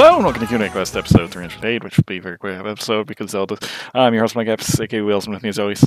[0.00, 3.08] Hello and welcome to Q&A Quest episode 308, which will be a very quick episode
[3.08, 3.58] because Zelda.
[3.92, 5.84] I'm your host, Mike Epps, aka Wilson, with me as always.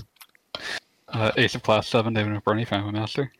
[1.08, 3.32] Uh, Ace of Class 7, David McBurney, Family Master.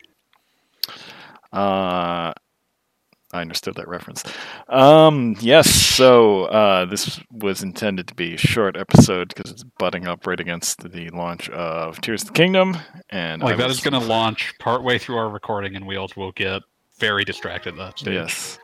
[1.52, 4.24] Uh, I understood that reference.
[4.70, 10.08] Um, yes, so uh, this was intended to be a short episode because it's butting
[10.08, 12.78] up right against the launch of Tears of the Kingdom,
[13.10, 16.16] and Like, I that was- is going to launch partway through our recording, and Wheels
[16.16, 16.62] will get
[16.98, 18.14] very distracted at that stage.
[18.14, 18.58] Yes.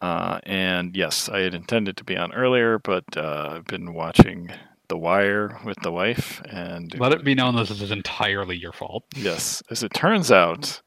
[0.00, 4.50] Uh, and yes, I had intended to be on earlier, but uh, I've been watching
[4.88, 9.04] The Wire with the wife, and Let it be known this is entirely your fault.
[9.14, 10.80] yes, as it turns out,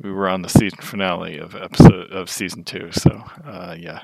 [0.00, 2.90] we were on the season finale of episode of season two.
[2.92, 4.00] So uh, yeah,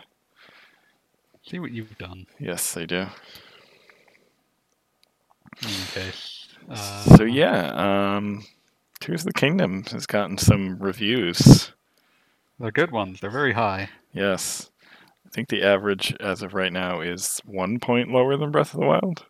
[1.46, 2.26] See what you've done.
[2.38, 3.06] yes, I do.
[5.64, 6.10] Okay.
[6.70, 6.76] Uh,
[7.16, 8.44] So yeah, um,
[9.00, 11.72] Tears of the Kingdom has gotten some reviews.
[12.62, 13.18] They're good ones.
[13.18, 13.88] They're very high.
[14.12, 14.70] Yes,
[15.26, 18.78] I think the average as of right now is one point lower than Breath of
[18.78, 19.26] the Wild.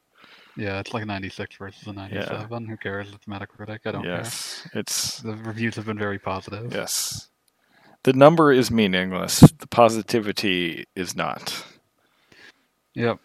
[0.54, 2.66] Yeah, it's like a 96 versus a 97.
[2.66, 3.10] Who cares?
[3.10, 3.78] It's Metacritic.
[3.86, 5.20] I don't yes, it's.
[5.20, 6.74] The reviews have been very positive.
[6.74, 7.30] yes.
[8.02, 9.40] The number is meaningless.
[9.40, 11.64] The positivity is not.
[12.94, 13.18] Yep.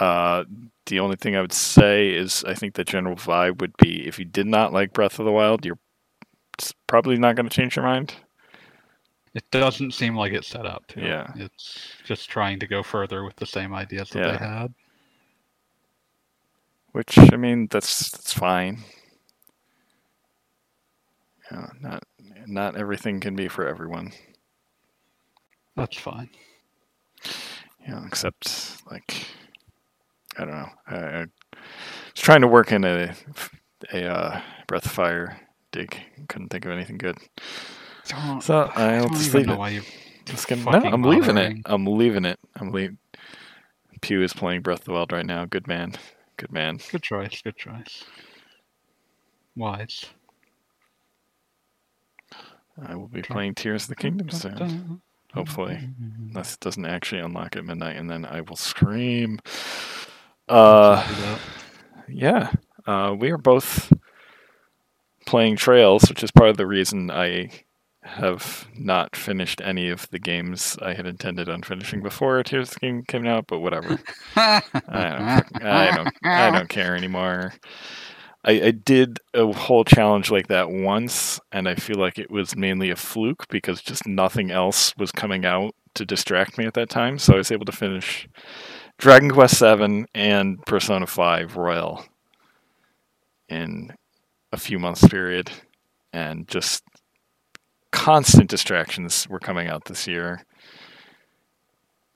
[0.00, 0.44] Uh,
[0.86, 4.18] the only thing I would say is I think the general vibe would be if
[4.18, 5.78] you did not like Breath of the Wild, you're
[6.86, 8.14] probably not going to change your mind.
[9.34, 11.00] It doesn't seem like it's set up to.
[11.00, 11.32] Yeah.
[11.34, 14.32] It's just trying to go further with the same ideas that Yeah.
[14.32, 14.74] they had.
[16.92, 18.84] Which I mean, that's that's fine.
[21.50, 22.04] Yeah, not
[22.46, 24.12] not everything can be for everyone.
[25.76, 26.30] That's fine.
[27.80, 29.26] Yeah, except like
[30.38, 30.68] I don't know.
[30.86, 31.28] I, I was
[32.14, 33.14] trying to work in a
[33.92, 35.40] a uh, Breath of Fire
[35.72, 35.98] dig.
[36.28, 37.18] Couldn't think of anything good.
[38.08, 39.58] Don't, So I I'll don't just leave know it.
[39.58, 39.82] why you
[40.26, 41.58] Just gonna, no, I'm leaving it.
[41.66, 42.38] I'm leaving it.
[42.56, 42.98] I'm leaving.
[44.00, 45.44] Pew is playing Breath of the Wild right now.
[45.46, 45.94] Good man.
[46.36, 46.78] Good man.
[46.90, 47.40] Good choice.
[47.42, 48.04] Good choice.
[49.56, 50.04] Wise.
[52.86, 55.00] I will be Try- playing Tears of the Kingdom soon.
[55.32, 55.74] Hopefully.
[55.74, 55.94] dun,
[56.30, 59.38] Unless it doesn't actually unlock at midnight, and then I will scream.
[60.48, 61.38] Uh,
[62.08, 62.50] yeah.
[62.86, 63.92] Uh, we are both
[65.26, 67.50] playing Trails, which is part of the reason I
[68.04, 72.74] have not finished any of the games I had intended on finishing before Tears of
[72.74, 73.46] the Kingdom came out.
[73.46, 73.98] But whatever.
[74.36, 77.54] I don't, I don't, I don't care anymore.
[78.44, 82.54] I, I did a whole challenge like that once, and I feel like it was
[82.54, 86.90] mainly a fluke because just nothing else was coming out to distract me at that
[86.90, 87.18] time.
[87.18, 88.28] So I was able to finish
[88.98, 92.04] Dragon Quest VII and Persona 5 Royal
[93.48, 93.94] in
[94.52, 95.50] a few months period,
[96.12, 96.82] and just
[97.94, 100.44] constant distractions were coming out this year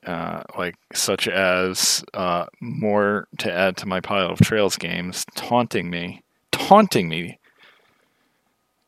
[0.07, 5.91] uh, like such as uh, more to add to my pile of Trails games, taunting
[5.91, 7.39] me, taunting me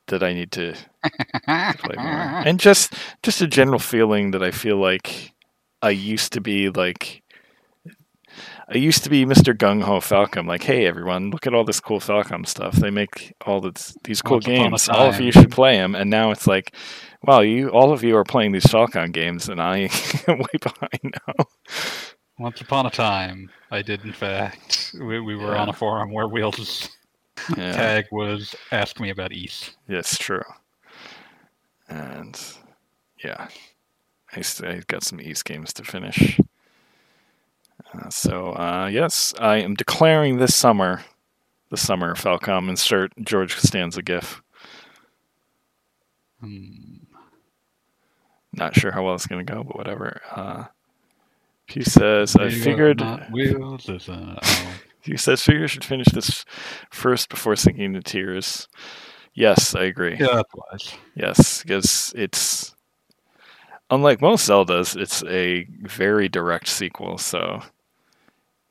[0.06, 2.06] that I need to, to play more,
[2.47, 5.33] and just just a general feeling that I feel like
[5.83, 7.22] I used to be like.
[8.69, 9.56] I used to be Mr.
[9.56, 12.75] Gung Ho Falcom, like, hey everyone, look at all this cool Falcom stuff.
[12.77, 14.89] They make all this, these cool Once games.
[14.89, 15.95] All of you should play them.
[15.95, 16.75] And now it's like,
[17.23, 19.91] wow, you all of you are playing these Falcom games, and I
[20.28, 21.45] am way behind now.
[22.39, 24.95] Once upon a time, I did in fact.
[24.95, 26.89] We, we were on a forum where Wheels'
[27.57, 30.43] Yeah, tag was "Ask me about Ys." it's true.
[31.89, 32.41] And
[33.22, 33.49] yeah,
[34.34, 36.41] I, I got some Ys games to finish.
[37.93, 41.03] Uh, so uh, yes, I am declaring this summer,
[41.71, 42.69] the summer of Falcom.
[42.69, 44.42] Insert George Costanza gif.
[46.41, 46.97] Hmm.
[48.53, 50.21] Not sure how well it's gonna go, but whatever.
[50.34, 50.65] Uh,
[51.66, 52.98] he says, I figured.
[53.01, 54.72] not Wheels is a- oh.
[55.03, 56.45] He says, figure should finish this
[56.91, 58.69] first before sinking into tears.
[59.33, 60.16] Yes, I agree.
[60.21, 60.42] Yeah.
[61.15, 62.75] Yes, because it's
[63.91, 67.16] unlike most Zeldas, it's a very direct sequel.
[67.16, 67.63] So,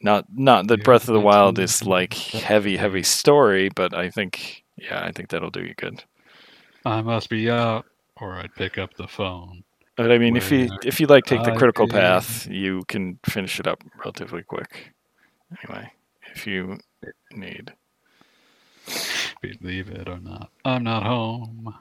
[0.01, 4.09] not not that Yeah, Breath of the Wild is like heavy, heavy story, but I
[4.09, 6.03] think yeah, I think that'll do you good.
[6.85, 7.85] I must be out,
[8.17, 9.63] or I'd pick up the phone.
[9.97, 13.19] But I mean, if you if you like take the critical be- path, you can
[13.25, 14.93] finish it up relatively quick.
[15.63, 15.91] Anyway,
[16.33, 16.77] if you
[17.31, 17.73] need.
[19.41, 21.73] Believe it or not, I'm not home.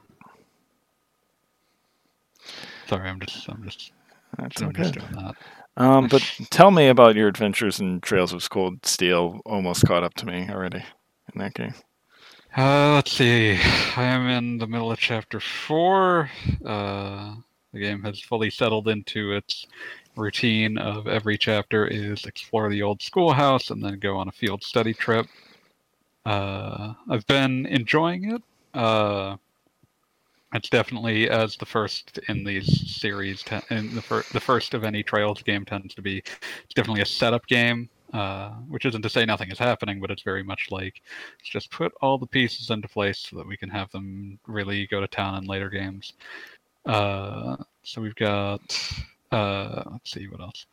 [2.88, 3.92] Sorry, I'm just, I'm just,
[4.38, 4.82] That's I'm okay.
[4.82, 5.34] just doing that.
[5.78, 9.40] Um, but tell me about your adventures in Trails of Cold Steel.
[9.46, 10.84] Almost caught up to me already
[11.32, 11.74] in that game.
[12.56, 13.52] Uh, let's see.
[13.96, 16.30] I am in the middle of chapter four.
[16.64, 17.36] Uh,
[17.72, 19.66] The game has fully settled into its
[20.16, 24.64] routine of every chapter is explore the old schoolhouse and then go on a field
[24.64, 25.26] study trip.
[26.26, 28.42] Uh, I've been enjoying it.
[28.74, 29.36] Uh,
[30.54, 35.02] it's definitely as the first in these series, in the, fir- the first of any
[35.02, 36.18] Trails game tends to be.
[36.18, 40.22] It's definitely a setup game, uh, which isn't to say nothing is happening, but it's
[40.22, 41.02] very much like
[41.38, 44.86] let's just put all the pieces into place so that we can have them really
[44.86, 46.14] go to town in later games.
[46.86, 48.60] Uh, so we've got,
[49.30, 50.66] uh, let's see what else.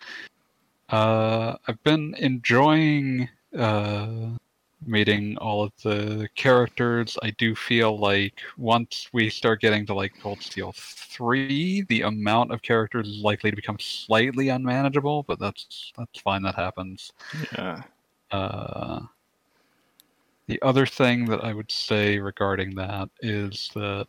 [0.90, 3.28] Uh, I've been enjoying
[3.58, 4.30] uh,
[4.86, 7.18] meeting all of the characters.
[7.24, 12.52] I do feel like once we start getting to like Cold Steel 3, the amount
[12.52, 17.12] of characters is likely to become slightly unmanageable, but that's that's fine that happens.
[17.58, 17.82] Yeah.
[18.32, 19.02] Uh
[20.48, 24.08] the other thing that I would say regarding that is that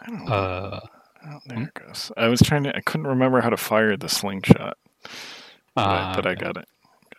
[0.00, 0.32] I don't know.
[0.32, 0.80] uh
[1.28, 2.10] oh, there it goes.
[2.16, 2.76] I was trying to.
[2.76, 4.76] I couldn't remember how to fire the slingshot,
[5.74, 6.68] but, I, uh, but I got it.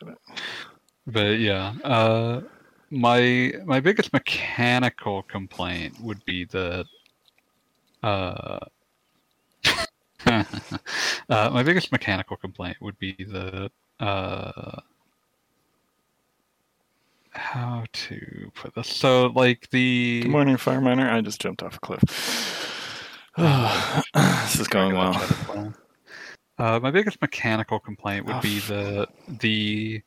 [0.01, 0.17] got it.
[1.07, 2.41] But yeah, uh,
[2.89, 6.85] my my biggest mechanical complaint would be that
[8.03, 8.59] uh,
[10.25, 10.43] uh,
[11.29, 14.79] my biggest mechanical complaint would be that uh,
[17.31, 18.87] how to put this.
[18.87, 21.09] So like the Good morning, fire miner.
[21.09, 22.01] I just jumped off a cliff.
[23.37, 25.73] this is going well.
[26.57, 30.01] Uh, my biggest mechanical complaint would Oh, be that the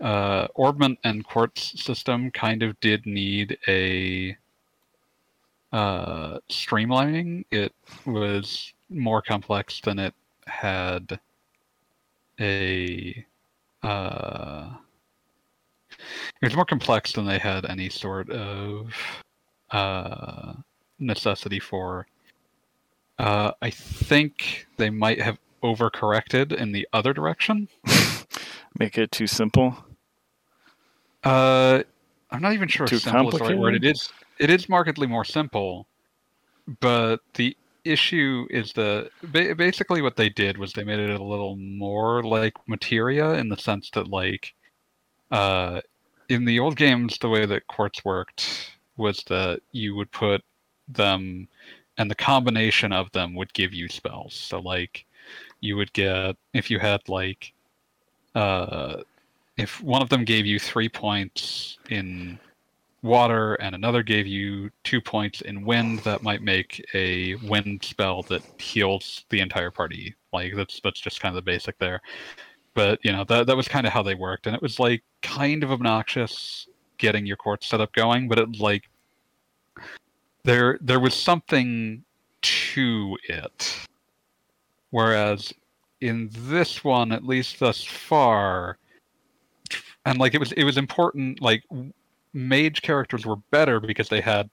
[0.00, 4.36] uh, orbment and quartz system kind of did need a
[5.72, 7.44] uh, streamlining.
[7.50, 7.72] It
[8.06, 10.14] was more complex than it
[10.46, 11.18] had
[12.40, 13.24] a.
[13.82, 14.70] Uh,
[16.40, 18.92] it was more complex than they had any sort of
[19.70, 20.54] uh,
[20.98, 22.06] necessity for.
[23.18, 27.68] Uh, I think they might have overcorrected in the other direction.
[28.78, 29.76] Make it too simple.
[31.22, 31.82] Uh,
[32.30, 33.74] I'm not even sure Too if simple is the right word.
[33.74, 35.86] It is it is markedly more simple,
[36.80, 41.56] but the issue is the basically what they did was they made it a little
[41.56, 44.54] more like materia in the sense that like
[45.30, 45.80] uh
[46.30, 50.42] in the old games the way that quartz worked was that you would put
[50.88, 51.46] them
[51.98, 55.04] and the combination of them would give you spells so like
[55.60, 57.52] you would get if you had like
[58.34, 59.02] uh
[59.56, 62.38] if one of them gave you three points in
[63.04, 68.22] water and another gave you two points in wind that might make a wind spell
[68.22, 70.14] that heals the entire party.
[70.32, 72.00] Like that's that's just kind of the basic there.
[72.72, 74.46] But you know that that was kind of how they worked.
[74.46, 76.66] And it was like kind of obnoxious
[76.98, 78.88] getting your quartz setup going but it like
[80.44, 82.02] there there was something
[82.42, 83.76] to it.
[84.90, 85.52] Whereas
[86.04, 88.78] in this one at least thus far.
[90.04, 91.64] And like it was it was important like
[92.32, 94.50] mage characters were better because they had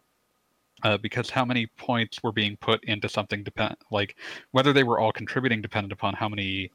[0.83, 4.15] uh, because how many points were being put into something depend like
[4.51, 6.71] whether they were all contributing depended upon how many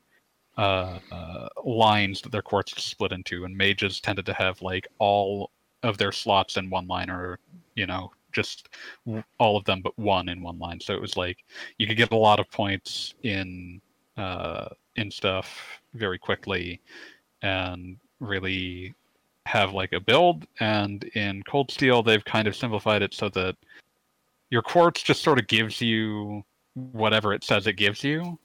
[0.59, 3.45] uh, uh, lines that their quartz split into.
[3.45, 5.51] And mages tended to have like all
[5.83, 7.39] of their slots in one line or
[7.75, 8.69] you know just
[9.39, 10.81] all of them but one in one line.
[10.81, 11.45] So it was like
[11.79, 13.81] you could get a lot of points in
[14.17, 16.81] uh, in stuff very quickly
[17.43, 18.95] and really
[19.45, 23.55] have like a build and in cold steel they've kind of simplified it so that
[24.51, 26.43] your quartz just sort of gives you
[26.75, 28.39] whatever it says it gives you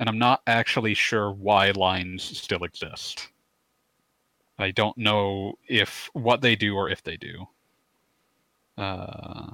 [0.00, 3.28] and i'm not actually sure why lines still exist
[4.58, 7.46] i don't know if what they do or if they do
[8.78, 9.46] uh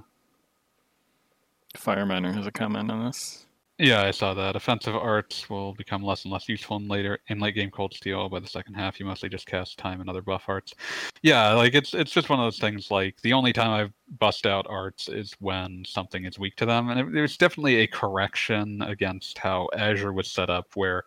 [1.76, 3.46] Fire miner has a comment on this.
[3.78, 4.54] Yeah, I saw that.
[4.54, 8.28] Offensive arts will become less and less useful in later in late game cold steel.
[8.28, 10.74] By the second half, you mostly just cast time and other buff arts.
[11.22, 12.92] Yeah, like it's it's just one of those things.
[12.92, 16.88] Like the only time I've bust out arts is when something is weak to them,
[16.88, 21.02] and there's definitely a correction against how Azure was set up, where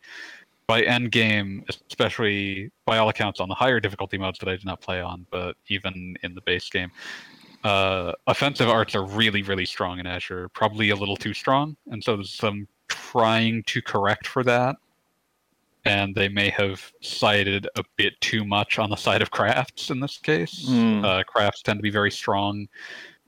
[0.68, 4.66] by end game, especially by all accounts on the higher difficulty modes that I did
[4.66, 6.92] not play on, but even in the base game,
[7.68, 12.02] uh, offensive arts are really, really strong in Azure, probably a little too strong, and
[12.02, 14.78] so there's some trying to correct for that.
[15.84, 20.00] And they may have sided a bit too much on the side of crafts in
[20.00, 20.68] this case.
[20.68, 21.04] Hmm.
[21.04, 22.68] Uh, crafts tend to be very strong,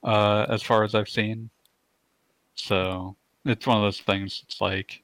[0.03, 1.50] uh, as far as I've seen.
[2.55, 3.15] So
[3.46, 4.43] it's one of those things.
[4.46, 5.03] It's like,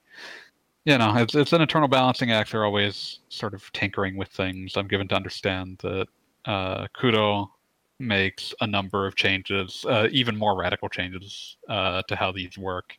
[0.86, 2.52] you know, it's it's an eternal balancing act.
[2.52, 4.78] They're always sort of tinkering with things.
[4.78, 6.08] I'm given to understand that
[6.46, 7.55] uh, Kuro
[8.00, 12.98] makes a number of changes, uh, even more radical changes uh, to how these work.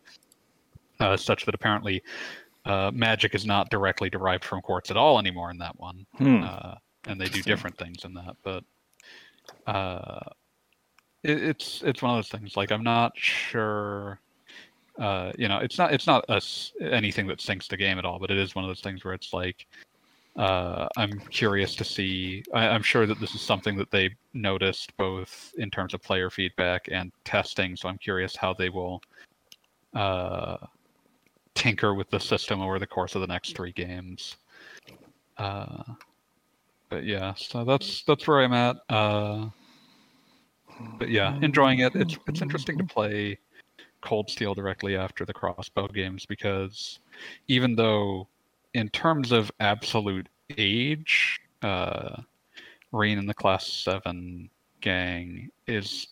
[0.99, 2.03] uh, such that apparently
[2.65, 6.43] uh, magic is not directly derived from quartz at all anymore in that one, Hmm.
[6.43, 6.75] uh,
[7.07, 8.35] and they do different things in that.
[8.43, 8.65] But
[9.67, 10.21] uh,
[11.23, 12.57] it, it's it's one of those things.
[12.57, 14.21] Like I'm not sure.
[14.99, 18.19] Uh, you know, it's not it's not us anything that sinks the game at all,
[18.19, 19.67] but it is one of those things where it's like
[20.37, 22.43] uh, I'm curious to see.
[22.53, 26.31] I, I'm sure that this is something that they noticed both in terms of player
[26.31, 27.77] feedback and testing.
[27.77, 29.03] So I'm curious how they will
[29.95, 30.59] uh,
[31.55, 34.37] tinker with the system over the course of the next three games.
[35.39, 35.83] Uh,
[36.91, 38.77] but yeah, so that's that's where I'm at.
[38.89, 39.49] Uh,
[40.99, 41.95] but yeah, enjoying it.
[41.97, 43.39] It's it's interesting to play
[44.03, 47.01] Cold Steel directly after the Crossbell games because
[47.49, 48.29] even though
[48.77, 50.29] in terms of absolute
[50.59, 52.21] age, uh,
[52.93, 54.51] Rean in the Class 7
[54.83, 56.09] gang is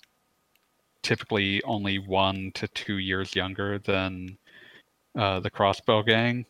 [1.03, 4.39] typically only one to two years younger than
[5.19, 6.47] uh, the Crossbell gang.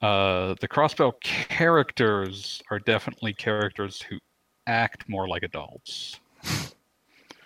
[0.00, 4.18] Uh, the Crossbell characters are definitely characters who
[4.66, 6.18] act more like adults.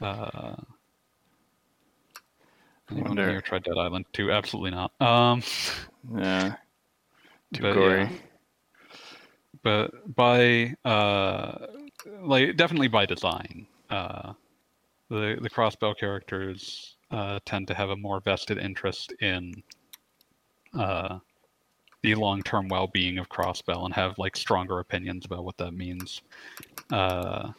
[0.02, 0.56] Uh,
[2.90, 4.32] anyone Wonder- here tried Dead Island 2?
[4.32, 4.92] Absolutely not.
[4.98, 5.42] Um,
[6.16, 6.54] Yeah.
[7.52, 8.00] Too But, gory.
[8.02, 8.08] yeah.
[9.62, 11.66] but by uh
[12.22, 14.32] like definitely by design uh
[15.08, 19.62] the the Crossbell characters uh tend to have a more vested interest in
[20.78, 21.18] uh
[22.02, 26.22] the long-term well-being of Crossbell and have like stronger opinions about what that means
[26.92, 27.50] uh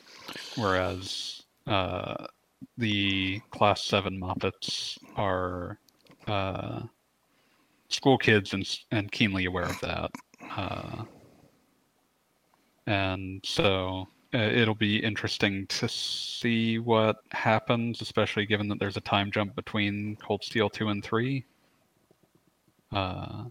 [0.55, 2.25] whereas uh
[2.77, 5.77] the class 7 muppets are
[6.27, 6.81] uh
[7.93, 10.11] school kids and and keenly aware of that
[10.55, 11.03] uh,
[12.87, 19.01] and so uh, it'll be interesting to see what happens, especially given that there's a
[19.01, 21.45] time jump between Cold Steel 2 and 3.
[22.93, 23.43] Uh,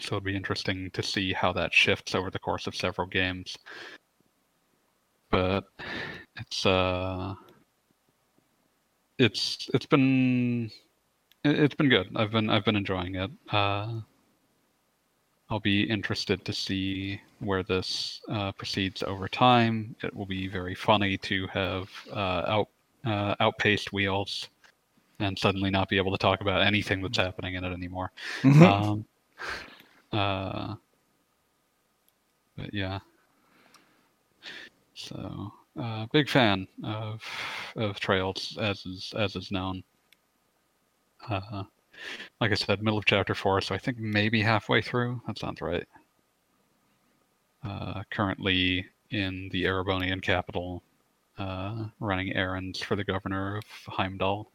[0.00, 3.56] so it'll be interesting to see how that shifts over the course of several games.
[5.30, 5.64] But
[6.36, 7.34] it's uh
[9.18, 10.70] it's it's been
[11.46, 12.10] it- it's been good.
[12.16, 13.30] I've been I've been enjoying it.
[13.50, 14.00] Uh
[15.48, 19.94] I'll be interested to see where this uh, proceeds over time.
[20.02, 22.68] It will be very funny to have uh, out
[23.04, 24.48] uh, outpaced wheels
[25.20, 28.10] and suddenly not be able to talk about anything that's happening in it anymore.
[28.42, 29.06] Mhm.
[30.12, 30.74] Um, uh,
[32.56, 32.98] but yeah.
[34.94, 37.22] So, uh, big fan of
[37.76, 39.84] of Trails as is as is known.
[41.28, 41.64] Uh,
[42.40, 45.22] like I said, middle of chapter four, so I think maybe halfway through.
[45.26, 45.86] That sounds right.
[47.64, 50.82] Uh, currently in the Erebonian capital,
[51.38, 54.50] uh, running errands for the governor of Heimdall.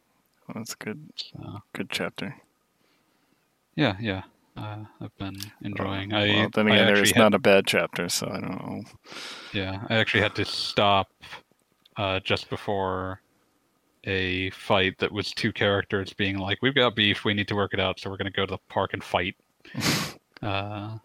[0.54, 2.34] That's a good, So, good chapter.
[3.76, 4.22] yeah, yeah.
[4.56, 6.12] Uh, I've been enjoying.
[6.12, 8.82] I, well, then again, there's had- not a bad chapter, so I don't know.
[9.52, 11.08] Yeah, I actually had to stop
[11.96, 13.20] uh, just before
[14.04, 17.24] a fight that was two characters being like, "We've got beef.
[17.24, 18.00] We need to work it out.
[18.00, 19.36] So we're going to go to the park and fight."
[20.42, 20.98] uh,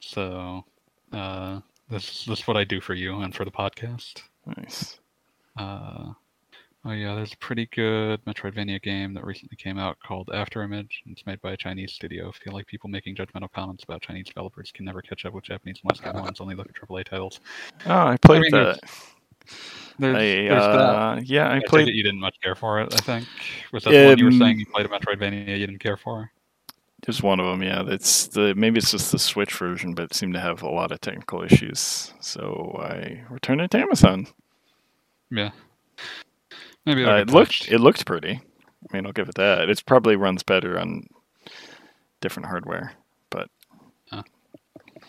[0.00, 0.64] so
[1.12, 4.22] uh, this this is what I do for you and for the podcast.
[4.56, 4.98] Nice.
[5.56, 6.12] Uh,
[6.84, 10.90] oh yeah, there's a pretty good Metroidvania game that recently came out called Afterimage.
[11.06, 12.28] It's made by a Chinese studio.
[12.28, 15.44] I feel like people making judgmental comments about Chinese developers can never catch up with
[15.44, 16.40] Japanese ones.
[16.40, 17.40] Only look at AAA titles.
[17.86, 18.90] Oh, I played mean, there's- that.
[19.98, 21.88] There's, I, there's uh, yeah, I I played.
[21.88, 22.94] it you didn't much care for it.
[22.94, 23.26] I think
[23.72, 25.98] was that the one you were Um, saying you played a Metroidvania you didn't care
[25.98, 26.30] for?
[27.04, 27.82] Just one of them, yeah.
[27.86, 30.92] It's the maybe it's just the Switch version, but it seemed to have a lot
[30.92, 32.12] of technical issues.
[32.20, 34.26] So I returned it to Amazon.
[35.30, 35.50] Yeah.
[36.86, 38.32] Maybe Uh, it'll looked it looked pretty.
[38.90, 39.68] I mean, I'll give it that.
[39.68, 41.06] It probably runs better on
[42.22, 42.92] different hardware.
[43.28, 43.48] but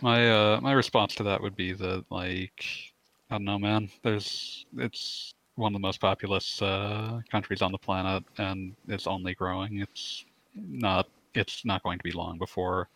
[0.01, 2.90] My uh my response to that would be that like
[3.31, 3.89] I don't know, man.
[4.03, 9.33] There's it's one of the most populous uh, countries on the planet, and it's only
[9.35, 9.79] growing.
[9.79, 12.89] It's not it's not going to be long before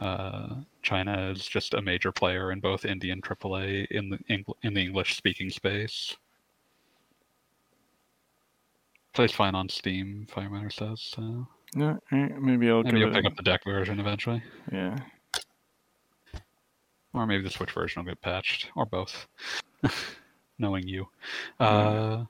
[0.00, 4.74] uh, China is just a major player in both Indian AAA in the Eng- in
[4.74, 6.16] the English speaking space.
[9.14, 11.00] Plays fine on Steam, Fireminer says.
[11.02, 14.42] So Yeah, maybe I'll maybe you'll pick a- up the deck version eventually.
[14.72, 14.96] yeah,
[17.14, 19.26] Or maybe the Switch version will get patched, or both.
[20.58, 21.08] Knowing you.
[21.60, 22.24] Uh,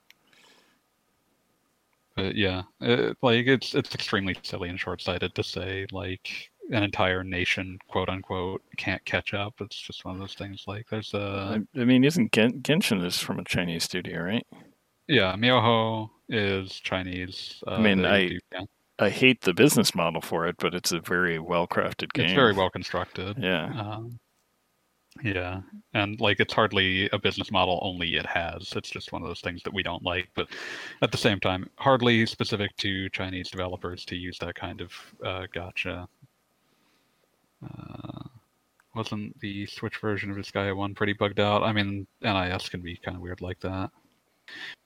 [2.17, 7.25] but yeah, it, like it's it's extremely silly and short-sighted to say like an entire
[7.25, 9.55] nation, quote unquote, can't catch up.
[9.61, 10.65] It's just one of those things.
[10.67, 14.47] Like there's a I, I mean, isn't Gen- Genshin is from a Chinese studio, right?
[15.09, 17.63] yeah, miHoYo is Chinese.
[17.67, 18.65] Uh, mean, I- do- yeah.
[18.99, 22.27] I hate the business model for it, but it's a very well crafted game.
[22.27, 23.37] It's very well constructed.
[23.39, 23.65] Yeah.
[23.65, 24.19] Um,
[25.23, 25.61] yeah,
[25.95, 28.73] and like it's hardly a business model only it has.
[28.75, 30.49] It's just one of those things that we don't like, but
[31.01, 34.93] at the same time, hardly specific to Chinese developers to use that kind of
[35.25, 36.09] uh, gotcha.
[37.65, 38.23] Uh,
[38.95, 41.63] wasn't the Switch version of Disgaea 1 pretty bugged out?
[41.63, 43.91] I mean, NIS can be kind of weird like that.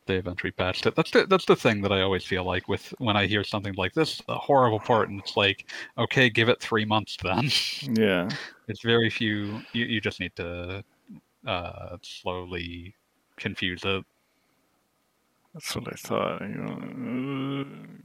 [0.06, 0.94] They eventually patched it.
[0.94, 3.74] That's the that's the thing that I always feel like with when I hear something
[3.74, 5.66] like this, a horrible part, and it's like,
[5.98, 7.50] okay, give it three months then.
[7.96, 8.28] Yeah.
[8.68, 9.60] It's very few.
[9.72, 10.82] You, you just need to
[11.46, 12.96] uh, slowly
[13.36, 14.04] confuse it.
[15.54, 16.40] That's what I thought.
[16.42, 17.64] You know, uh,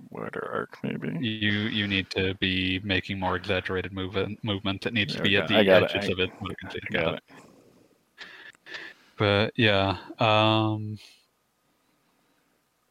[0.09, 1.09] wider arc, maybe.
[1.19, 4.41] You you need to be making more exaggerated movement.
[4.43, 4.85] Movement.
[4.85, 5.91] It needs to be we at the I got it.
[5.95, 6.31] edges of it.
[6.41, 7.23] it see I got it.
[9.17, 10.97] But yeah, um,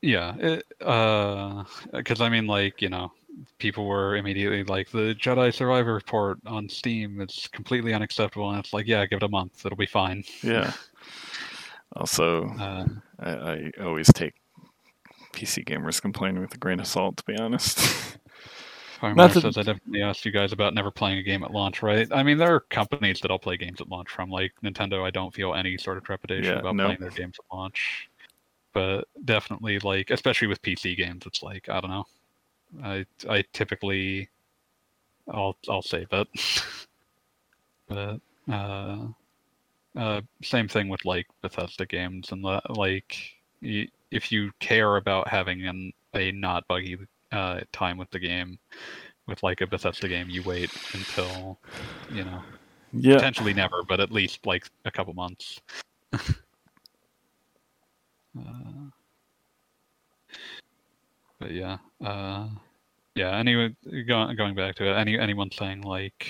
[0.02, 0.34] yeah.
[0.38, 3.12] It, uh, because I mean, like you know,
[3.58, 8.72] people were immediately like, the Jedi Survivor report on Steam is completely unacceptable, and it's
[8.72, 10.24] like, yeah, give it a month, it'll be fine.
[10.42, 10.72] Yeah.
[11.96, 12.84] Also, Uh,
[13.18, 14.34] I, I always take
[15.32, 17.78] PC gamers complaining with a grain of salt, to be honest.
[19.00, 21.82] Farmer Not says I definitely asked you guys about never playing a game at launch,
[21.82, 22.06] right?
[22.12, 25.02] I mean, there are companies that I'll play games at launch from, like Nintendo.
[25.02, 26.84] I don't feel any sort of trepidation Yeah, about no.
[26.84, 28.10] playing their games at launch,
[28.72, 32.04] but definitely, like, especially with PC games, it's like I don't know.
[32.82, 34.28] I I typically,
[35.28, 36.28] I'll I'll save it,
[37.88, 39.06] but uh,
[39.96, 43.16] uh, same thing with like Bethesda games and the, like
[43.62, 46.96] y- if you care about having an a not buggy
[47.32, 48.58] uh, time with the game,
[49.26, 51.58] with like a Bethesda game, you wait until
[52.08, 52.42] you know
[52.92, 53.14] yeah.
[53.14, 55.60] potentially never, but at least like a couple months.
[58.38, 58.90] uh,
[61.38, 62.48] but yeah, uh,
[63.14, 63.36] yeah.
[63.36, 63.74] Anyway,
[64.06, 66.26] going going back to it, any anyone saying like,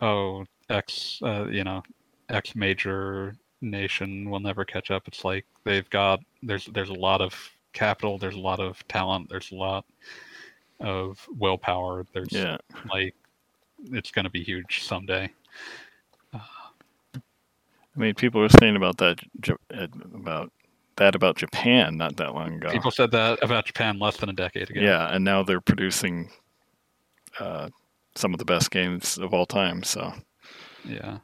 [0.00, 1.82] oh, X, uh, you know,
[2.28, 5.06] X major nation will never catch up.
[5.08, 7.34] It's like they've got there's there's a lot of
[7.72, 9.84] capital, there's a lot of talent, there's a lot
[10.80, 12.06] of willpower.
[12.12, 12.58] There's Yeah.
[12.92, 13.14] like
[13.92, 15.30] it's going to be huge someday.
[17.96, 19.20] I mean, people were saying about that
[19.74, 20.52] uh, about
[21.00, 22.70] that about Japan not that long ago.
[22.70, 24.80] People said that about Japan less than a decade ago.
[24.80, 26.30] yeah, and now they're producing
[27.40, 27.70] uh,
[28.14, 29.82] some of the best games of all time.
[29.82, 30.12] So
[30.84, 31.18] Yeah.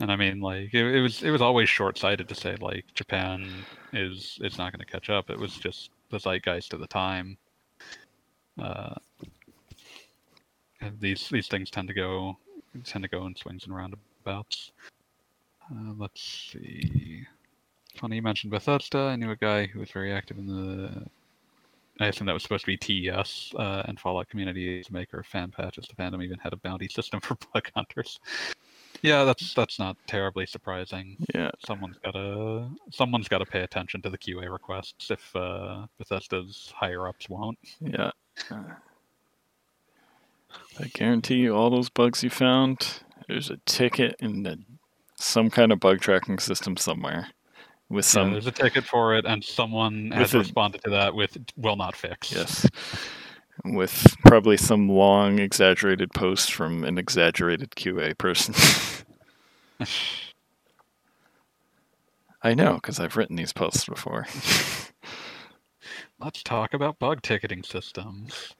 [0.00, 2.84] And I mean, like it, it was it was always short sighted to say like
[2.94, 3.48] Japan
[3.92, 5.30] is is not going to catch up.
[5.30, 7.38] It was just the zeitgeist of the time.
[8.60, 8.94] Uh,
[10.98, 12.36] these these things tend to go
[12.82, 14.72] tend to go in swings and roundabouts.
[15.70, 16.20] Uh, let's
[16.52, 17.24] see.
[17.96, 18.98] Funny you mentioned Bethesda.
[18.98, 21.06] I knew a guy who was very active in the.
[22.00, 25.22] I assume that was supposed to be TES uh, and Fallout community as a maker
[25.22, 25.86] fan patches.
[25.86, 28.18] The fandom even had a bounty system for bug hunters.
[29.02, 31.16] Yeah, that's that's not terribly surprising.
[31.34, 37.06] yeah, Someone's gotta someone's gotta pay attention to the QA requests if uh, Bethesda's higher
[37.06, 37.58] ups won't.
[37.80, 38.10] yeah.
[40.78, 44.58] I guarantee you, all those bugs you found, there's a ticket in the,
[45.16, 47.28] some kind of bug tracking system somewhere
[47.94, 51.14] with Yeah, some there's a ticket for it, and someone has a- responded to that
[51.14, 52.68] with "will not fix." Yes.
[53.64, 58.52] With probably some long, exaggerated post from an exaggerated QA person.
[62.42, 64.26] I know, because I've written these posts before.
[66.18, 68.54] Let's talk about bug ticketing systems.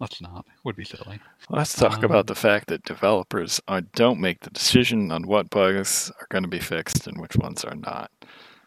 [0.00, 0.44] Let's not.
[0.64, 1.20] Would be silly.
[1.50, 5.50] Let's talk Um, about the fact that developers are, don't make the decision on what
[5.50, 8.10] bugs are going to be fixed and which ones are not.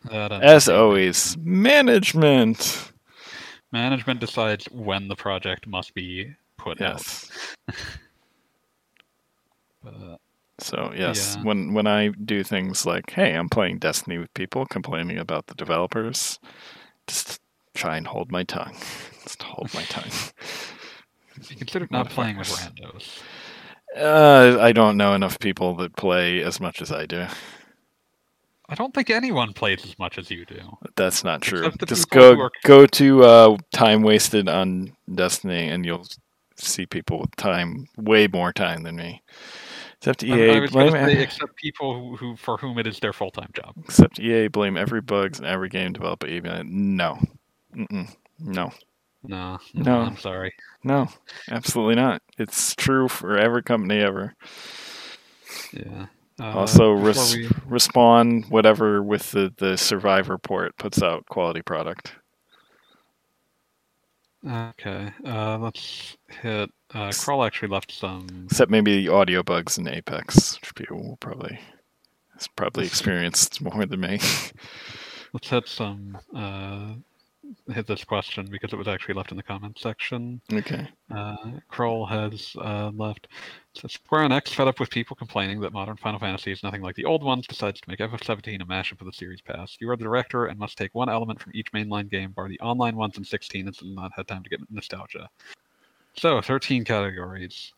[0.09, 2.91] As always, management.
[3.71, 7.29] management decides when the project must be put Yes.
[7.67, 7.75] out.
[9.83, 10.19] But
[10.59, 11.43] So yes, Yeah.
[11.43, 15.55] when when I do things like, "Hey, I'm playing Destiny with people complaining about the
[15.55, 16.39] developers,"
[17.07, 17.39] just
[17.75, 18.75] try and hold my tongue.
[19.23, 20.11] Just hold my tongue.
[21.49, 23.21] you considered not playing with Motherfuckers.
[23.95, 24.57] randos.
[24.57, 27.25] Uh, I don't know enough people that play as much as I do.
[28.69, 30.59] I don't think anyone plays as much as you do.
[30.97, 31.71] That's not true.
[31.85, 36.05] Just go are- go to uh, time wasted on Destiny, and you'll
[36.57, 39.23] see people with time, way more time than me.
[39.99, 42.85] Except I- EA, I was gonna blame say, except people who, who for whom it
[42.87, 43.73] is their full time job.
[43.85, 46.27] except EA blame every bugs and every game developer.
[46.27, 47.17] Even no,
[47.73, 48.13] Mm-mm.
[48.37, 48.71] no,
[49.27, 50.01] No, No.
[50.01, 50.53] I'm sorry.
[50.83, 51.07] no,
[51.49, 52.21] absolutely not.
[52.37, 54.35] It's true for every company ever.
[55.73, 56.07] Yeah.
[56.39, 62.13] Uh, also, res- we- respawn whatever with the the survivor port puts out quality product.
[64.47, 66.69] Okay, uh, let's hit.
[66.93, 68.27] Uh, Kroll actually left some.
[68.45, 71.59] Except maybe the audio bugs in Apex, which people will probably
[72.33, 74.19] has probably experienced more than me.
[75.33, 76.17] Let's hit some.
[77.69, 80.41] Hit this question because it was actually left in the comments section.
[80.51, 80.87] okay.
[81.13, 83.27] Uh, Kroll has uh, left.
[83.73, 86.95] So Square Enix, fed up with people complaining that modern Final Fantasy is nothing like
[86.95, 89.79] the old ones, decides to make FF17 a mashup of the series past.
[89.79, 92.59] You are the director and must take one element from each mainline game, bar the
[92.59, 95.29] online ones in 16, and not had time to get nostalgia.
[96.15, 97.73] So, 13 categories.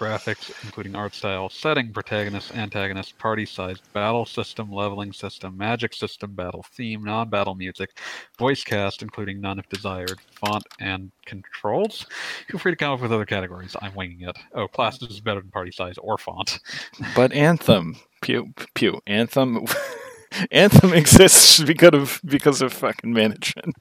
[0.00, 6.32] Graphics, including art style, setting, protagonist, antagonist, party size, battle system, leveling system, magic system,
[6.32, 7.98] battle theme, non-battle music,
[8.38, 12.06] voice cast, including none if desired, font, and controls.
[12.48, 13.76] Feel free to come up with other categories.
[13.82, 14.38] I'm winging it.
[14.54, 16.60] Oh, class is better than party size or font.
[17.14, 19.66] But Anthem, pew pew, Anthem,
[20.50, 23.76] Anthem exists because of because of fucking management.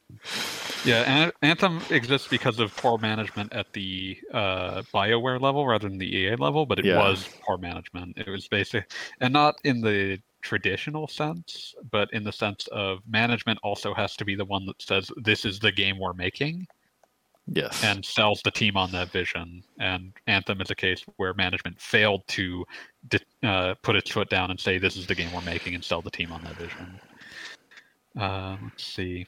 [0.85, 6.15] Yeah, Anthem exists because of poor management at the uh, BioWare level rather than the
[6.15, 6.97] EA level, but it Yeah.
[6.97, 8.17] was poor management.
[8.17, 8.89] It was basic,
[9.19, 14.25] and not in the traditional sense, but in the sense of management also has to
[14.25, 16.65] be the one that says this is the game we're making
[17.47, 17.83] Yes.
[17.83, 19.61] and sells the team on that vision.
[19.79, 22.65] And Anthem is a case where management failed to
[23.43, 26.01] uh, put its foot down and say this is the game we're making and sell
[26.01, 27.01] the team on that vision.
[28.17, 29.25] Uh, let's see.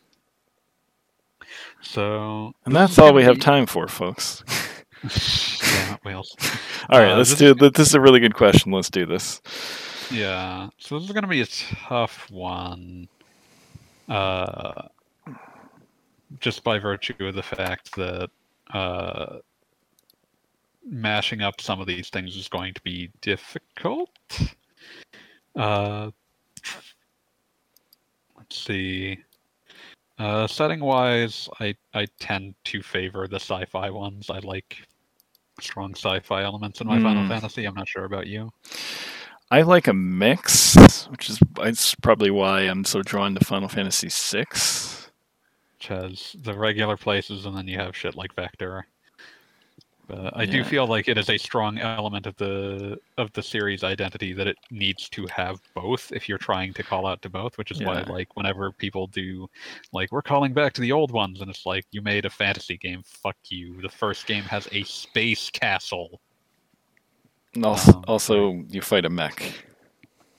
[1.81, 4.43] So and that's all we have time for, folks.
[5.63, 6.35] yeah, whales.
[6.89, 7.55] All right, Uh, let's do.
[7.59, 8.71] is This is a really good question.
[8.71, 9.41] Let's do this.
[10.11, 11.47] Yeah, so this is going to be a
[11.87, 13.07] tough one.
[14.07, 14.89] Uh,
[16.39, 18.29] just by virtue of the fact that
[18.73, 19.37] uh,
[20.85, 24.09] mashing up some of these things is going to be difficult.
[25.55, 26.11] Uh,
[28.37, 29.17] let's see.
[30.21, 34.29] Uh, setting wise, I, I tend to favor the sci fi ones.
[34.29, 34.77] I like
[35.59, 37.29] strong sci fi elements in my Final Hmm.
[37.29, 37.65] Fantasy.
[37.65, 38.51] I'm not sure about you.
[39.49, 40.75] I like a mix,
[41.09, 44.45] which is it's probably why I'm so drawn to Final Fantasy VI.
[45.73, 48.85] which has the regular places, and then you have shit like Vector.
[50.11, 53.81] But I do feel like it is a strong element of the of the series
[53.83, 57.57] identity that it needs to have both if you're trying to call out to both,
[57.57, 59.49] which is why like whenever people do
[59.93, 62.77] like we're calling back to the old ones and it's like you made a fantasy
[62.77, 63.81] game, fuck you.
[63.81, 66.19] The first game has a space castle.
[67.63, 69.65] Also, Um, also, you fight a mech.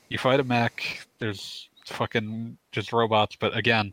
[0.09, 1.07] you fight a mech.
[1.19, 3.93] There's fucking just robots, but again,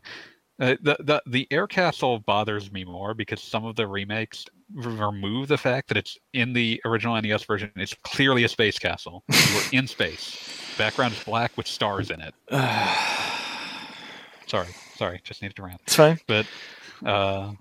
[0.60, 4.44] uh, the the the air castle bothers me more because some of the remakes
[4.74, 7.70] remove the fact that it's in the original NES version.
[7.76, 9.24] It's clearly a space castle.
[9.28, 10.36] Were in space.
[10.78, 12.34] Background is black with stars in it.
[14.46, 15.80] Sorry, sorry, just needed to rant.
[15.84, 16.18] it's fine.
[16.26, 16.44] But
[17.06, 17.52] uh,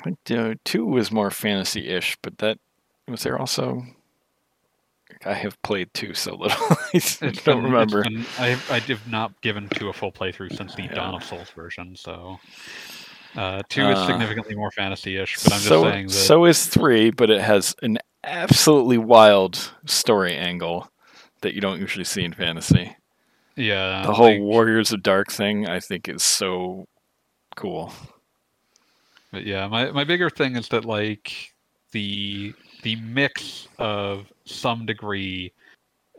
[0.00, 2.58] I think, uh, two was more fantasy-ish, but that
[3.06, 3.84] was there also.
[5.26, 6.56] I have played two so little.
[6.94, 8.02] I don't been- remember.
[8.02, 10.94] been- I I have not given two a full playthrough since the Yeah.
[10.94, 11.94] Dawn of Souls version.
[11.96, 12.38] So
[13.36, 15.42] uh, two is Uh, significantly more fantasy-ish.
[15.42, 16.12] But I'm just so, saying that.
[16.12, 20.90] so is three, but it has an absolutely wild story angle
[21.42, 22.96] that you don't usually see in fantasy.
[23.56, 26.86] Yeah, the whole like- Warriors of Dark thing, I think, is so
[27.56, 27.92] cool.
[29.30, 31.52] But yeah, my, my bigger thing is that like
[31.92, 35.52] the the mix of some degree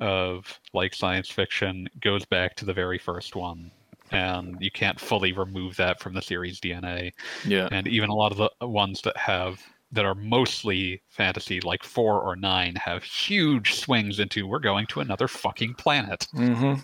[0.01, 3.71] of like science fiction goes back to the very first one.
[4.11, 7.11] And you can't fully remove that from the series DNA.
[7.45, 9.61] Yeah, And even a lot of the ones that have
[9.91, 14.99] that are mostly fantasy, like four or nine, have huge swings into we're going to
[14.99, 16.75] another fucking planet hmm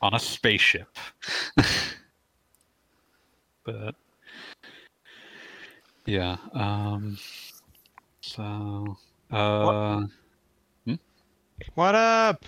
[0.00, 0.96] on a spaceship.
[3.64, 3.94] but
[6.06, 7.18] yeah, um
[8.20, 8.96] so
[9.30, 10.06] uh
[11.74, 12.44] What up?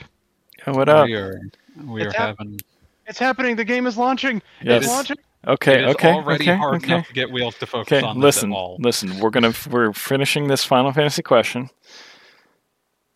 [0.66, 1.06] what up?
[1.06, 1.40] we are
[1.84, 2.60] we are hap- having
[3.06, 3.56] It's happening.
[3.56, 4.42] The game is launching.
[4.62, 4.82] Yes.
[4.84, 5.16] It's launching.
[5.46, 6.92] Okay, it is okay, already okay, hard okay.
[6.94, 8.76] enough to get wheels to focus Okay, on this listen, at all.
[8.80, 9.18] listen.
[9.20, 11.70] We're gonna we're finishing this Final Fantasy question.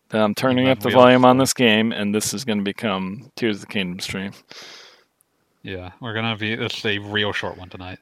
[0.09, 2.63] Then I'm turning then up the we'll- volume on this game, and this is gonna
[2.63, 4.31] become Tears of the Kingdom stream.
[5.61, 7.99] Yeah, we're gonna be it's a real short one tonight.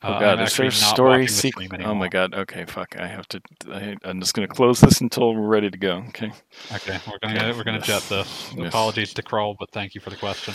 [0.00, 1.72] Oh Uh, god, I'm is there a story sequence?
[1.84, 2.32] Oh my god.
[2.32, 2.96] Okay, fuck.
[2.98, 3.40] I have to.
[3.68, 6.04] I, I'm just gonna close this until we're ready to go.
[6.08, 6.30] Okay.
[6.72, 8.52] Okay, we're gonna Okay, we're gonna yes, jet this.
[8.56, 8.68] yes.
[8.68, 10.54] Apologies to Kroll, but thank you for the question.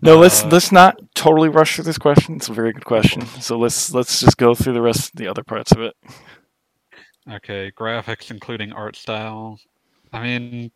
[0.00, 2.36] No, let's Uh, let's not totally rush through this question.
[2.36, 3.26] It's a very good question.
[3.40, 5.94] So let's let's just go through the rest the other parts of it.
[7.28, 9.58] Okay, graphics including art style.
[10.12, 10.70] I mean,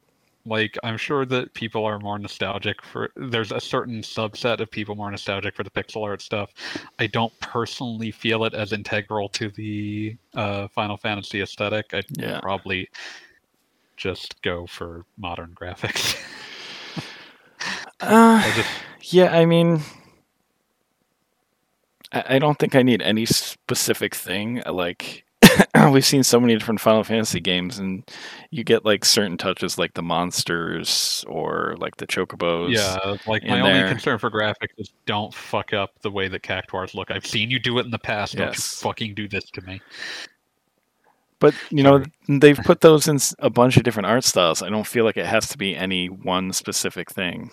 [0.48, 3.10] like I'm sure that people are more nostalgic for.
[3.16, 6.52] There's a certain subset of people more nostalgic for the pixel art stuff.
[6.98, 11.94] I don't personally feel it as integral to the uh, Final Fantasy aesthetic.
[11.94, 12.40] I'd Yeah.
[12.40, 12.88] probably
[13.96, 16.16] just go for modern graphics.
[18.00, 18.70] Uh, I just
[19.12, 19.80] yeah, I mean,
[22.12, 24.62] I, I don't think I need any specific thing.
[24.70, 25.24] Like,
[25.90, 28.08] we've seen so many different Final Fantasy games, and
[28.50, 32.74] you get like certain touches, like the monsters or like the chocobos.
[32.74, 36.94] Yeah, like my only concern for graphics is don't fuck up the way that cactuars
[36.94, 37.10] look.
[37.10, 38.36] I've seen you do it in the past.
[38.36, 39.80] Don't you fucking do this to me.
[41.40, 44.62] But you know, they've put those in a bunch of different art styles.
[44.62, 47.52] I don't feel like it has to be any one specific thing.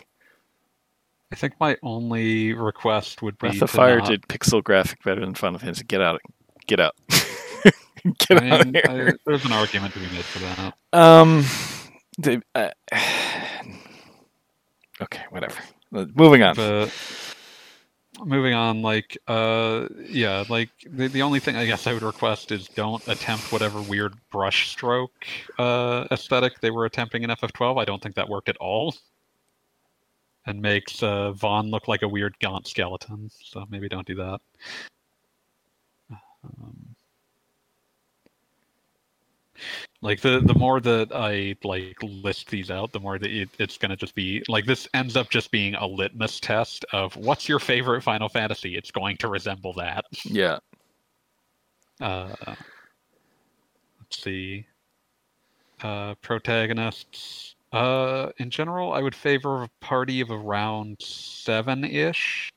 [1.32, 5.22] I think my only request would be Breath of Fire not- did pixel graphic better
[5.22, 5.84] than Final Fantasy.
[5.84, 6.22] Get out!
[6.68, 6.96] Get out!
[8.20, 8.78] Get I mean!
[8.78, 10.74] I, there's an argument to be made for that.
[10.94, 11.44] Um,
[12.20, 12.70] the, uh,
[15.02, 15.56] okay, whatever.
[15.94, 16.56] Uh, Moving on.
[16.56, 16.92] But
[18.24, 22.52] moving on, like, uh, yeah, like the the only thing I guess I would request
[22.52, 25.26] is don't attempt whatever weird brush stroke
[25.58, 27.82] uh, aesthetic they were attempting in FF12.
[27.82, 28.96] I don't think that worked at all.
[30.48, 33.32] And makes uh, Vaan look like a weird gaunt skeleton.
[33.44, 34.40] So maybe don't do that.
[36.12, 36.85] Um,
[40.06, 43.76] like the the more that I like list these out, the more that it, it's
[43.76, 47.58] gonna just be like this ends up just being a litmus test of what's your
[47.58, 48.78] favorite Final Fantasy.
[48.78, 50.06] It's going to resemble that.
[50.24, 50.60] yeah.
[52.00, 54.68] Uh, let's see.
[55.82, 57.56] Uh, protagonists.
[57.72, 62.54] Uh, in general, I would favor a party of around seven-ish.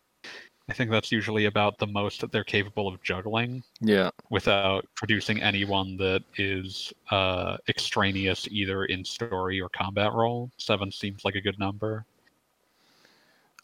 [0.71, 4.11] I think that's usually about the most that they're capable of juggling Yeah.
[4.29, 10.51] without producing anyone that is uh, extraneous either in story or combat role.
[10.59, 12.05] Seven seems like a good number.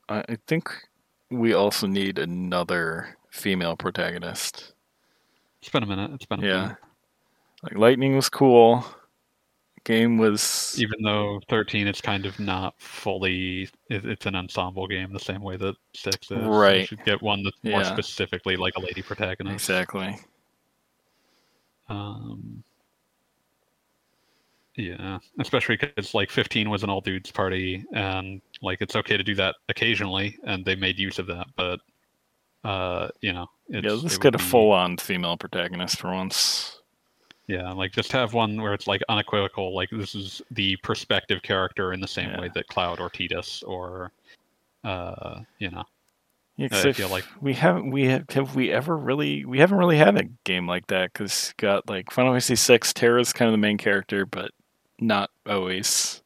[0.09, 0.71] I think
[1.31, 4.73] we also need another female protagonist.
[5.61, 6.11] It's been a minute.
[6.15, 6.55] It's been a minute.
[6.55, 6.63] Yeah.
[6.63, 6.77] minute.
[7.65, 8.85] Like Lightning was cool.
[9.85, 15.21] Game was Even though 13 it's kind of not fully, it's an ensemble game the
[15.21, 16.39] same way that 6 is.
[16.45, 17.93] right You should get one that's more Yeah.
[17.93, 19.55] specifically like a lady protagonist.
[19.55, 20.17] exactly.
[21.91, 22.65] Um,
[24.77, 29.23] yeah, especially because like 15 was an all dudes party, and like it's okay to
[29.23, 31.47] do that occasionally, and they made use of that.
[31.57, 31.81] But
[32.65, 36.81] uh, you know, it's, yeah, let's get a full-on female protagonist for once.
[37.47, 41.93] Yeah, like just have one where it's like unequivocal, like this is the perspective character
[41.93, 42.41] in the same Yeah.
[42.41, 44.13] way that Cloud or Tidus or,
[44.83, 45.85] uh, you know,
[46.57, 49.99] Yeah, I feel like- we haven't we have, have we ever really we haven't really
[49.99, 52.93] had a game like that because got like Final Fantasy Six.
[52.95, 54.53] Terra's kind of the main character, but
[55.01, 56.23] not always.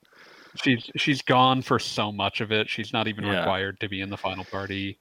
[0.62, 2.68] she's she's gone for so much of it.
[2.68, 3.38] She's not even Yeah.
[3.40, 4.98] required to be in the final party.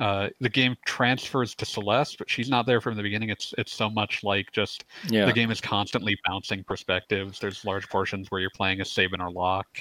[0.00, 3.28] Uh, the game transfers to Celes, but she's not there from the beginning.
[3.28, 7.38] It's it's so much like just Yeah, the game is constantly bouncing perspectives.
[7.38, 9.78] There's large portions where you're playing as Sabin or Locke.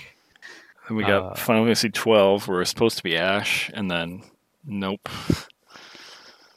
[0.89, 4.21] and we got uh, Final Fantasy Twelve, where it's supposed to be Ashe, and then
[4.65, 5.07] nope,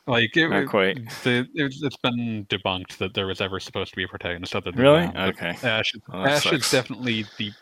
[0.07, 0.97] Like it, not quite.
[1.23, 4.73] The, it's, it's been debunked that there was ever supposed to be a protagonist other
[4.73, 5.07] than Really?
[5.07, 5.57] But Okay.
[5.63, 7.53] Ashe, that Ashe is definitely the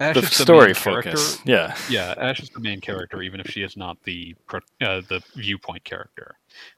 [0.00, 1.38] Ashe The story focus.
[1.44, 4.34] Yeah, Yeah, Ashe is the main character, even if she is not the
[4.80, 6.36] uh, the viewpoint character.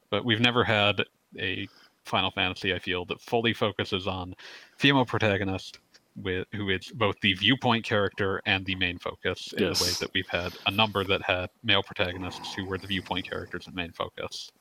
[0.09, 1.03] But we've never had
[1.39, 1.67] a
[2.05, 4.33] Final Fantasy, I feel, that fully focuses on
[4.77, 5.77] female protagonist
[6.15, 10.09] with who is both the viewpoint character and the main focus in the way that
[10.13, 13.91] we've had a number that had male protagonists who were the viewpoint characters and main
[13.91, 14.51] focus.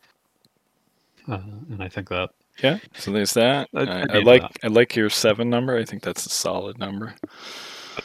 [1.27, 1.39] Uh,
[1.71, 2.31] and I think that
[2.63, 2.79] yeah.
[2.95, 3.69] So there's that.
[3.75, 4.53] I- I, I I like that.
[4.63, 5.77] I like your seven number.
[5.79, 7.15] I think that's a solid number.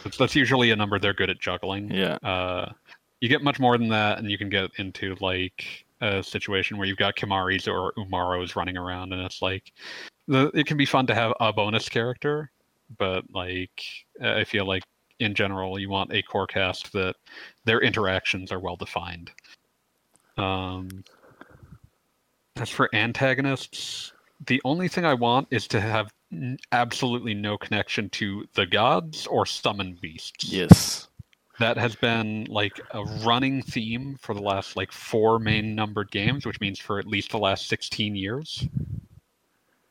[0.03, 1.91] That's, that's usually a number they're good at juggling.
[1.91, 2.71] Yeah, uh,
[3.21, 6.87] you get much more than that, and you can get into like a situation where
[6.87, 9.71] you've got Kimahris or Umaros running around, and it's like
[10.27, 12.51] the it can be fun to have a bonus character,
[12.97, 13.83] but like
[14.21, 14.83] I feel like
[15.19, 17.15] in general you want a core cast that
[17.63, 19.31] their interactions are well defined.
[20.37, 21.03] Um,
[22.57, 24.13] as for antagonists,
[24.47, 26.11] the only thing I want is to have
[26.71, 31.07] absolutely no connection to the gods or summon beasts yes.
[31.59, 36.45] that has been like a running theme for the last like four main numbered games,
[36.45, 38.67] which means for at least the last 16 years.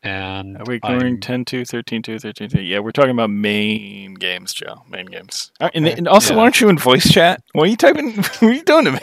[0.04, 2.61] And Are we I'm- going 10 2, 13 2, 13 2?
[2.61, 4.83] Yeah, we're talking about main games, Joe.
[4.90, 5.50] Main games.
[5.61, 6.40] Uh, and, and also, yeah.
[6.40, 7.42] aren't you in voice chat?
[7.52, 8.12] What are you typing?
[8.16, 9.00] what are you doing to me?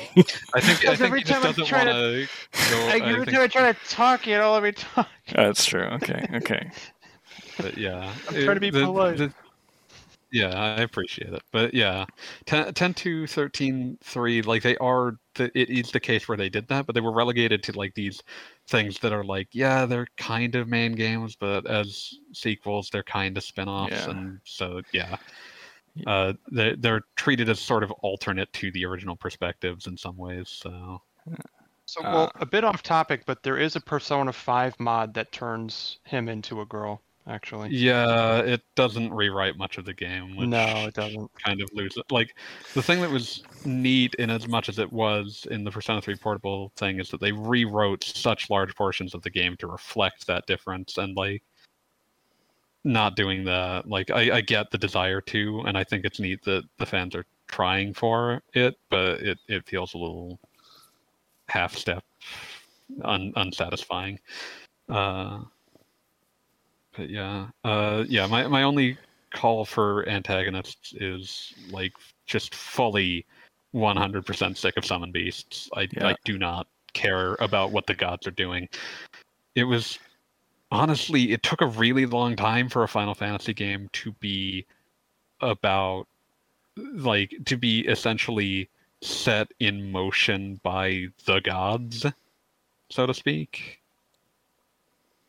[0.53, 2.85] I think I think every he just time I doesn't try want to- to go.
[2.85, 5.07] Like, I every think, time I try to talk, you don't let me talk.
[5.33, 5.85] That's true.
[5.85, 6.69] Okay, okay.
[7.61, 9.17] but yeah, I'm trying to be the, polite.
[9.17, 9.33] The,
[10.31, 11.43] Yeah, I appreciate it.
[11.51, 12.05] But yeah,
[12.45, 16.49] 10, 10 to 13 3, like they are, the, it is the case where they
[16.49, 18.21] did that, but they were relegated to like these
[18.67, 23.37] things that are like, yeah, they're kind of main games, but as sequels, they're kind
[23.37, 23.91] of spin offs.
[23.91, 24.09] Yeah.
[24.09, 25.17] And so, yeah.
[26.07, 30.47] Uh, they're, they're treated as sort of alternate to the original perspectives in some ways.
[30.47, 31.01] So,
[31.85, 35.33] So, Uh, well, a bit off topic, but there is a Persona 5 mod that
[35.33, 37.69] turns him into a girl, actually.
[37.69, 40.35] yeah, it doesn't rewrite much of the game.
[40.35, 41.31] Which No, it doesn't.
[41.35, 42.11] kind of lose it.
[42.11, 42.35] Like
[42.73, 46.15] the thing that was neat in as much as it was in the Persona 3
[46.15, 50.45] portable thing is that they rewrote such large portions of the game to reflect that
[50.47, 51.43] difference and like
[52.83, 53.87] not doing that.
[53.87, 57.13] like I, I get the desire to and I think it's neat that the fans
[57.15, 60.39] are trying for it, but it, it feels a little
[61.47, 62.03] half step
[63.03, 64.19] un, unsatisfying.
[64.89, 65.41] Uh
[66.95, 67.47] but yeah.
[67.63, 68.97] Uh yeah, my, my only
[69.33, 71.93] call for antagonists is like
[72.25, 73.25] just fully
[73.73, 75.69] 100% sick of summon beasts.
[75.75, 76.09] I, Yeah.
[76.09, 78.67] I do not care about what the gods are doing.
[79.55, 79.97] It was
[80.71, 84.65] honestly, it took a really long time for a Final Fantasy game to be
[85.41, 86.07] about
[86.93, 88.69] like to be essentially
[89.01, 92.05] set in motion by the gods,
[92.89, 93.79] so to speak.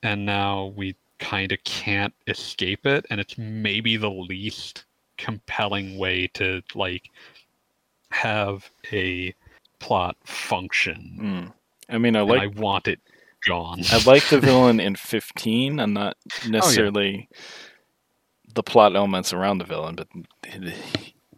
[0.03, 4.85] And now we kind of can't escape it, and it's maybe the least
[5.17, 7.09] compelling way to like
[8.11, 9.35] have a
[9.79, 11.53] plot function.
[11.89, 11.95] Mm.
[11.95, 13.01] I mean, I and like I want it
[13.47, 13.83] gone.
[13.91, 15.79] I like the villain in 15.
[15.79, 16.17] I'm not
[16.49, 17.29] necessarily
[18.55, 20.09] the plot elements around the villain, but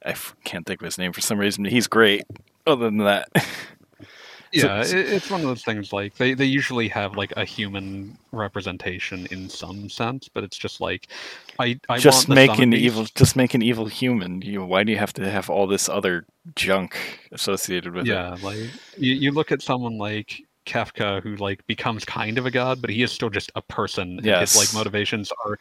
[0.05, 1.65] I can't think of his name for some reason.
[1.65, 2.25] He's great.
[2.67, 3.29] Other than that,
[4.55, 8.17] yeah, it, it's one of those things like they, they usually have like a human
[8.33, 11.09] representation in some sense, but it's just like
[11.59, 13.07] I I just make an beast- evil.
[13.15, 14.43] Just make an evil human.
[14.43, 16.97] You know, why do you have to have all this other junk
[17.33, 18.11] associated with it?
[18.11, 18.59] Yeah, like
[18.97, 22.91] you, you look at someone like Kafka who like becomes kind of a god, but
[22.91, 24.19] he is still just a person.
[24.19, 25.59] and His like motivations are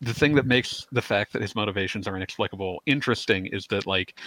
[0.00, 4.18] the thing that makes the fact that his motivations are inexplicable interesting is that like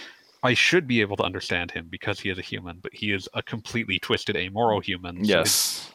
[0.44, 3.28] I should be able to understand him because he is a human, but he is
[3.32, 5.24] a completely twisted, amoral human.
[5.24, 5.92] so Yes.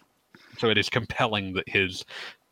[0.57, 2.03] so it is compelling that his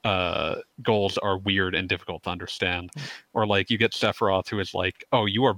[0.03, 2.91] uh, goals are weird and difficult to understand.
[3.33, 5.55] Or like you get Sephiroth, who is like, "Oh, you are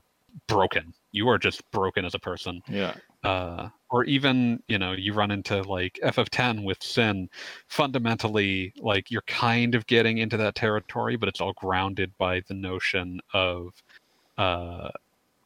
[0.48, 0.94] broken.
[1.12, 2.96] You are just broken as a person." Yeah.
[3.24, 7.30] Uh, or even you know you run into like FF10 with Sin.
[7.68, 12.54] Fundamentally, like you're kind of getting into that territory, but it's all grounded by the
[12.54, 13.74] notion of
[14.38, 14.90] uh,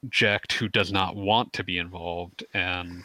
[0.09, 3.03] Jecht, who does not want to be involved, and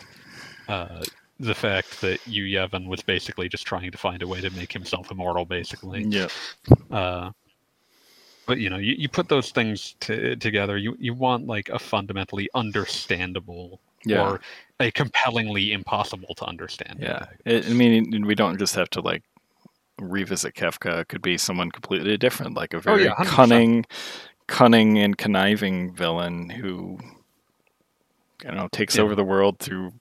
[0.69, 1.03] uh,
[1.41, 4.73] the fact that Yu Yevon was basically just trying to find a way to make
[4.73, 6.05] himself immortal, basically.
[6.05, 6.29] Yeah.
[6.91, 7.31] Uh,
[8.47, 10.77] but you know, you, you put those things to, together.
[10.79, 14.23] You you want like a fundamentally understandable Yeah.
[14.23, 14.41] or
[14.81, 16.99] a compellingly impossible to understand.
[17.01, 19.23] Yeah, it, I mean, we don't just have to like
[20.01, 21.01] revisit Kafka.
[21.03, 23.85] It could be someone completely different, like a Oh, very yeah, cunning,
[24.49, 26.99] cunning and conniving villain who,
[28.45, 29.03] I don't know, takes Yeah.
[29.03, 29.93] over the world through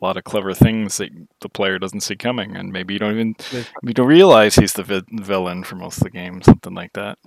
[0.00, 3.14] a lot of clever things that the player doesn't see coming, and maybe you don't
[3.14, 3.34] even
[3.82, 7.18] you don't realize he's the vi- villain for most of the game, something like that.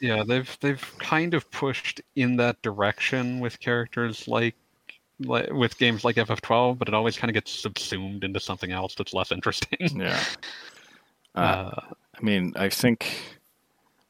[0.00, 4.54] Yeah, they've they've kind of pushed in that direction with characters like
[5.20, 8.94] like with games like FF12, but it always kind of gets subsumed into something else
[8.96, 9.78] that's less interesting.
[10.00, 10.22] Yeah.
[11.36, 11.80] Uh, Uh,
[12.16, 13.16] I mean, I think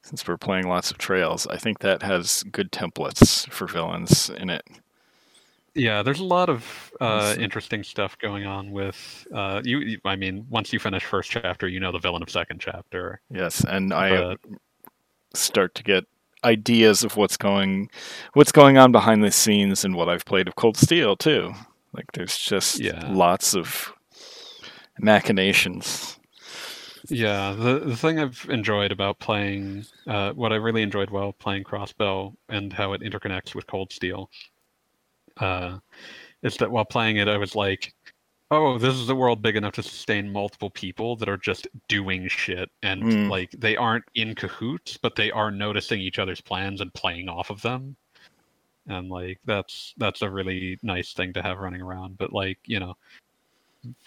[0.05, 4.51] since we're playing lots of trails, I think that has good templates for villains in
[4.51, 4.63] it.
[5.75, 9.99] yeah, there's a lot of uh, interesting stuff going on with uh, you.
[10.05, 13.21] I mean, once you finish first chapter, you know the villain of second chapter.
[13.31, 14.39] Yes, and I But
[15.35, 16.05] start to get
[16.45, 17.89] ideas of what's going
[18.35, 21.53] what's going on behind the scenes and what I've played of Cold Steel too.
[21.93, 23.03] Like there's just Yeah.
[23.03, 23.93] lots of
[24.99, 26.19] machinations.
[27.09, 31.65] Yeah, the the thing I've enjoyed about playing, uh, what I really enjoyed while playing
[31.65, 34.31] Crossbell and how it interconnects with Cold Steel,
[35.39, 35.79] uh,
[36.43, 37.95] is that while playing it, I was like,
[38.51, 42.29] "Oh, this is a world big enough to sustain multiple people that are just doing
[42.29, 43.31] shit, and Mm.
[43.31, 47.51] like they aren't in cahoots, but they are noticing each other's plans and playing off
[47.51, 47.97] of them."
[48.87, 52.19] And like that's that's a really nice thing to have running around.
[52.19, 52.97] But like you know,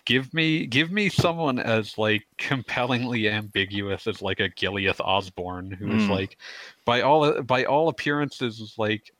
[0.05, 5.91] give me give me someone as like compellingly ambiguous as like a Giliath Osborne who
[5.91, 6.11] is Hmm.
[6.11, 6.37] like
[6.85, 9.11] by all by all appearances is like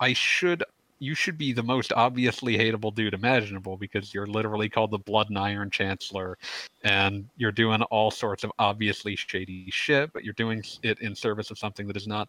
[0.00, 0.64] I should
[1.00, 5.30] you should be the most obviously hateable dude imaginable because you're literally called the Blood
[5.30, 6.36] and Iron Chancellor,
[6.84, 11.50] and you're doing all sorts of obviously shady shit, but you're doing it in service
[11.50, 12.28] of something that is not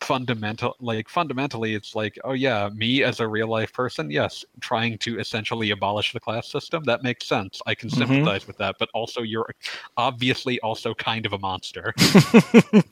[0.00, 0.74] fundamental.
[0.80, 5.20] Like fundamentally, it's like, oh yeah, me as a real life person, yes, trying to
[5.20, 6.84] essentially abolish the class system.
[6.84, 7.60] That makes sense.
[7.66, 7.98] I can Mhm.
[7.98, 9.54] sympathize with that, but also you're
[9.98, 11.92] obviously also kind of a monster.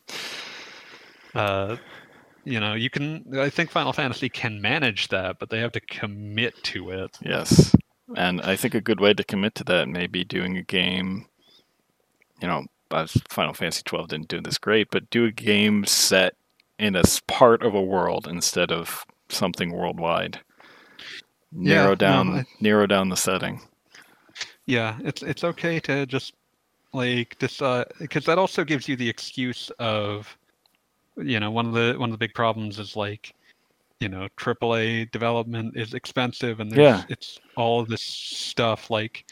[1.34, 1.76] uh,
[2.44, 3.24] you know, you can.
[3.38, 7.16] I think Final Fantasy can manage that, but they have to commit to it.
[7.22, 7.74] Yes.
[8.16, 11.26] And I think a good way to commit to that may be doing a game,
[12.40, 12.66] you know,
[13.28, 16.34] Final Fantasy 12 didn't do this great, but do a game set
[16.78, 20.40] in a part of a world instead of something worldwide.
[21.50, 23.60] Yeah, Narrow no, down I- narrow down the setting.
[24.66, 26.34] Yeah, it's it's okay to just
[26.92, 30.36] like decide because that also gives you the excuse of,
[31.16, 33.34] you know, one of the one of the big problems is like,
[34.00, 37.02] you know, AAA development is expensive and there's Yeah.
[37.08, 39.24] it's all of this stuff like.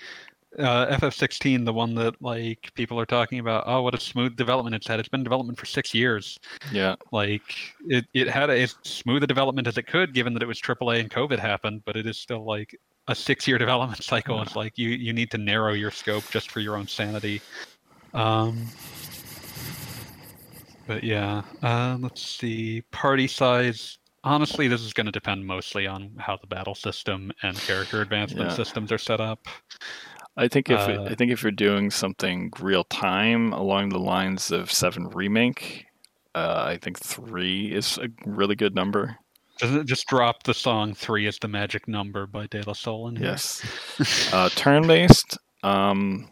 [0.59, 4.75] Uh, FF16, the one that like people are talking about, oh, what a smooth development
[4.77, 5.01] it's had.
[5.01, 6.39] It's been development for six years.
[6.71, 6.95] Yeah.
[7.11, 7.55] Like
[7.89, 10.61] it, it had a, as smooth a development as it could, given that it was
[10.61, 12.79] AAA and COVID happened, but it is still like
[13.09, 14.43] a six-year development cycle.
[14.43, 17.41] It's like you you need to narrow your scope just for your own sanity.
[18.13, 18.67] Um,
[20.93, 22.83] but yeah, uh, let's see.
[22.91, 23.99] Party size.
[24.25, 28.51] Honestly, this is going to depend mostly on how the battle system and character advancement
[28.51, 28.57] Yeah.
[28.57, 29.47] systems are set up.
[30.37, 34.51] I think if Uh, I think if you're doing something real time along the lines
[34.51, 35.87] of 7 remake,
[36.35, 39.19] uh, I think 3 is a really good number.
[39.59, 43.09] Doesn't it just drop the song three is the magic number by De La Soul
[43.09, 43.29] in here?
[43.29, 43.63] Yes.
[44.33, 45.39] uh, turn based.
[45.63, 46.31] Um,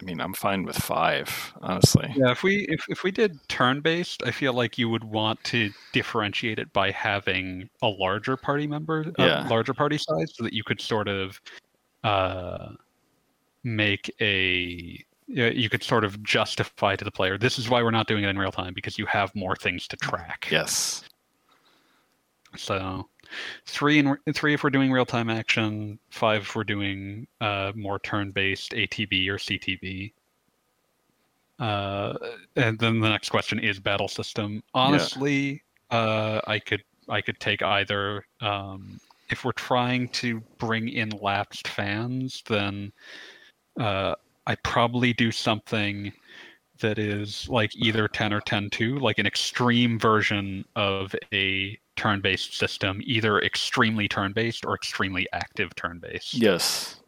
[0.00, 2.12] I mean, I'm fine with five, honestly.
[2.14, 5.42] Yeah, if we if, if we did turn based, I feel like you would want
[5.44, 9.46] to differentiate it by having a larger party member, Yeah.
[9.46, 11.40] a larger party size, so that you could sort of
[12.04, 12.68] uh,
[13.64, 18.06] make a you could sort of justify to the player this is why we're not
[18.06, 20.46] doing it in real time because you have more things to track.
[20.52, 21.02] Yes.
[22.56, 23.08] So
[23.66, 27.98] three and three if we're doing real time action, five if we're doing uh, more
[27.98, 30.12] turn based ATB or CTB.
[31.58, 32.14] Uh,
[32.56, 34.62] and then the next question is battle system.
[34.74, 38.26] Honestly, uh, I could I could take either.
[38.40, 39.00] Um,
[39.30, 42.92] if we're trying to bring in lapsed fans, then
[43.78, 44.14] uh,
[44.46, 46.12] I probably do something
[46.80, 53.00] that is like either 10 or 10-2, like an extreme version of a turn-based system,
[53.04, 56.34] either extremely turn-based or extremely active turn-based.
[56.34, 57.00] Yes.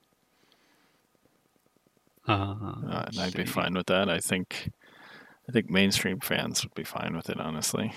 [2.27, 4.09] Uh, Uh, and I'd be fine with that.
[4.09, 4.71] I think.
[5.49, 7.91] I think mainstream fans would be fine with it, honestly.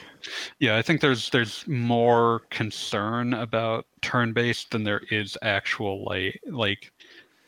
[0.59, 6.93] Yeah, I think there's there's more concern about turn-based than there is actual like like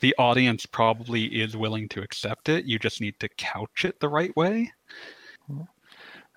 [0.00, 2.66] the audience probably is willing to accept it.
[2.66, 4.70] You just need to couch it the right way.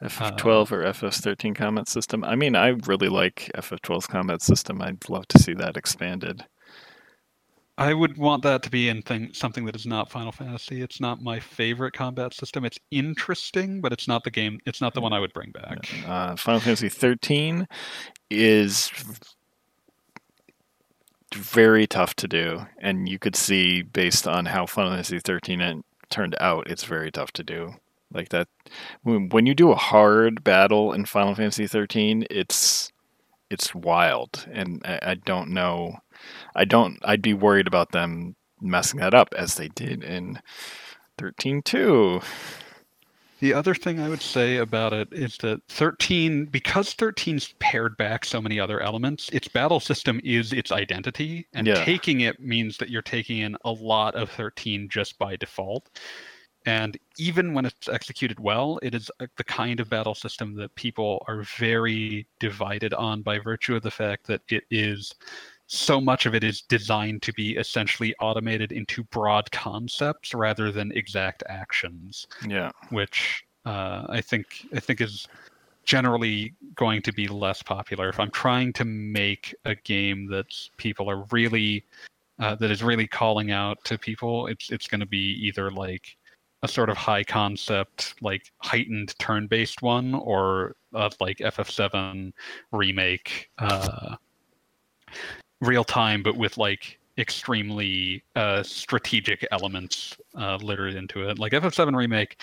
[0.04, 2.24] FF12 or FF13 combat system.
[2.24, 4.82] I mean, I really like FF12's combat system.
[4.82, 6.45] I'd love to see that expanded.
[7.80, 10.82] I would want that to be in thing something that is not Final Fantasy.
[10.82, 12.66] It's not my favorite combat system.
[12.66, 14.60] It's interesting, but it's not the game.
[14.66, 15.88] It's not the one I would bring back.
[16.08, 17.68] Uh, Final Fantasy 13
[18.32, 18.91] is
[21.36, 26.36] very tough to do, and you could see based on how Final Fantasy 13 turned
[26.39, 27.76] out, it's very tough to do.
[28.12, 28.47] Like that,
[29.03, 32.91] when, when you do a hard battle in Final Fantasy 13, it's
[33.49, 35.97] it's wild, and I, I don't know.
[36.55, 36.97] I don't.
[37.03, 40.39] I'd be worried about them messing that up as they did in
[41.18, 42.24] 13.2.
[43.39, 48.26] The other thing I would say about it is that 13, because 13's pared back
[48.26, 51.86] so many other elements, its battle system is its identity, and Yeah.
[51.86, 55.88] taking it means that you're taking in a lot of 13 just by default.
[56.68, 60.76] And even when it's executed well, it is uh, the kind of battle system that
[60.76, 65.15] people are very divided on by virtue of the fact that it is
[65.68, 70.91] so much of it is designed to be essentially automated into broad concepts rather than
[70.91, 72.72] exact actions Yeah.
[72.89, 75.28] which uh, I think I think is
[75.86, 78.09] generally going to be less popular.
[78.09, 81.86] If I'm trying to make a game that people are really
[82.39, 86.18] uh, that is really calling out to people, it's it's going to be either like
[86.64, 92.32] a sort of high concept, like heightened turn-based one, or uh, like FF7
[92.72, 94.16] remake, uh,
[95.62, 101.39] real time, but with like extremely uh, strategic elements uh, littered into it.
[101.39, 102.41] Like FF7 remake,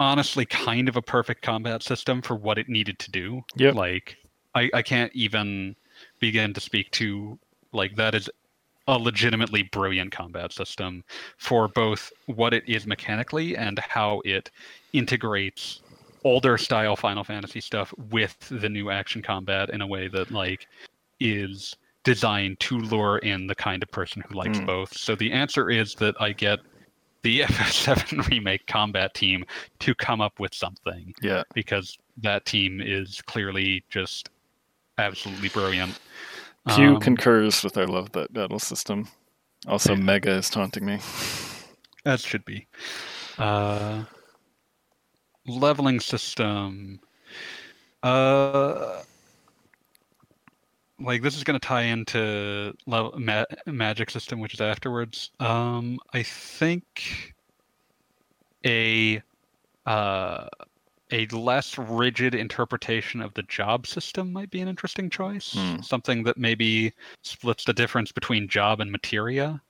[0.00, 3.42] honestly, kind of a perfect combat system for what it needed to do.
[3.56, 3.72] Yeah.
[3.72, 4.16] Like
[4.54, 5.76] I, I can't even
[6.20, 7.38] begin to speak to
[7.72, 8.30] like that is
[8.88, 11.04] a legitimately brilliant combat system
[11.36, 14.50] for both what it is mechanically and how it
[14.92, 15.82] integrates
[16.24, 20.66] older style Final Fantasy stuff with the new action combat in a way that like
[21.20, 24.66] is designed to lure in the kind of person who likes Mm.
[24.66, 24.96] both.
[24.96, 26.58] So the answer is that I get
[27.22, 29.44] the FF7 remake combat team
[29.80, 31.42] to come up with something Yeah.
[31.54, 34.30] because that team is clearly just
[34.96, 35.98] absolutely brilliant.
[36.68, 39.08] Pew Um, concurs with our love that battle system.
[39.66, 40.02] Also, Yeah.
[40.02, 40.98] Mega is taunting me.
[42.04, 42.66] As should be.
[43.38, 44.04] Uh,
[45.46, 47.00] leveling system.
[48.02, 49.02] Uh,
[51.00, 55.30] like this is going to tie into level, ma- magic system, which is afterwards.
[55.40, 57.34] Um, I think
[58.64, 59.22] a
[59.86, 60.48] uh,
[61.10, 65.54] a less rigid interpretation of the job system might be an interesting choice.
[65.54, 65.80] Hmm.
[65.80, 66.92] Something that maybe
[67.22, 69.62] splits the difference between job and materia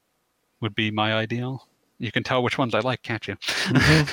[0.61, 1.69] would be my ideal.
[1.99, 3.37] You can tell which ones I like, can't you?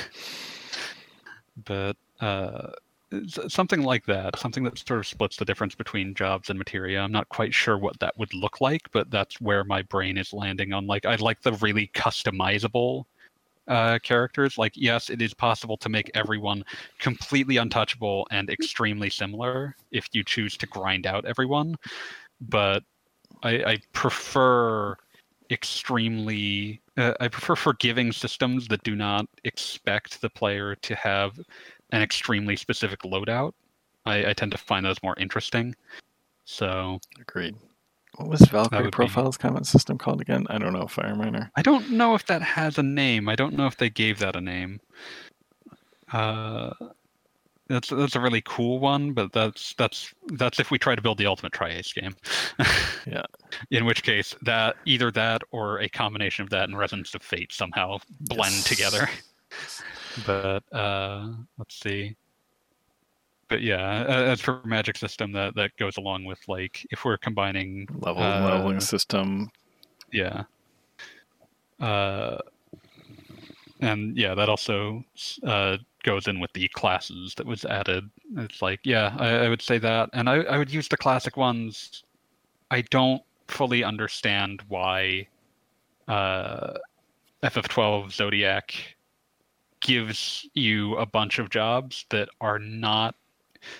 [1.64, 2.70] but uh,
[3.48, 7.00] something like that, something that sort of splits the difference between jobs and materia.
[7.00, 10.32] I'm not quite sure what that would look like, but that's where my brain is
[10.32, 10.86] landing on.
[10.86, 13.04] Like, I like the really customizable
[13.68, 14.58] uh, characters.
[14.58, 16.64] Like, yes, it is possible to make everyone
[16.98, 21.76] completely untouchable and extremely similar if you choose to grind out everyone,
[22.40, 22.82] but
[23.42, 24.96] I, I prefer
[25.50, 31.38] extremely uh, i prefer forgiving systems that do not expect the player to have
[31.92, 33.52] an extremely specific loadout
[34.06, 35.74] i, I tend to find those more interesting
[36.44, 37.54] so Agreed.
[38.16, 40.46] What was Valkyrie would be- Profile's comment system called again?
[40.48, 41.50] I don't know, Fireminer.
[41.56, 44.36] i don't know if that has a name i don't know if they gave that
[44.36, 44.80] a name
[46.12, 46.70] uh
[47.68, 51.18] that's that's a really cool one, but that's that's that's if we try to build
[51.18, 52.14] the ultimate tri-ace game.
[53.08, 53.22] Yeah.
[53.70, 57.52] In which case, that either that or a combination of that and Resonance of Fate
[57.52, 58.64] somehow blend Yes.
[58.64, 59.08] together.
[60.26, 62.16] But uh, let's see.
[63.48, 67.88] But yeah, as for magic system, that that goes along with like if we're combining
[68.00, 69.50] Level uh, leveling system.
[70.12, 70.44] yeah.
[71.78, 72.38] Uh,
[73.80, 75.04] and yeah, that also
[75.44, 78.08] uh, goes in with the classes that was added.
[78.38, 81.36] It's like, yeah, I, I would say that, and I, I would use the classic
[81.36, 82.04] ones.
[82.70, 85.28] I don't fully understand why
[86.08, 86.74] uh,
[87.42, 88.74] FF12 Zodiac
[89.80, 93.14] gives you a bunch of jobs that are not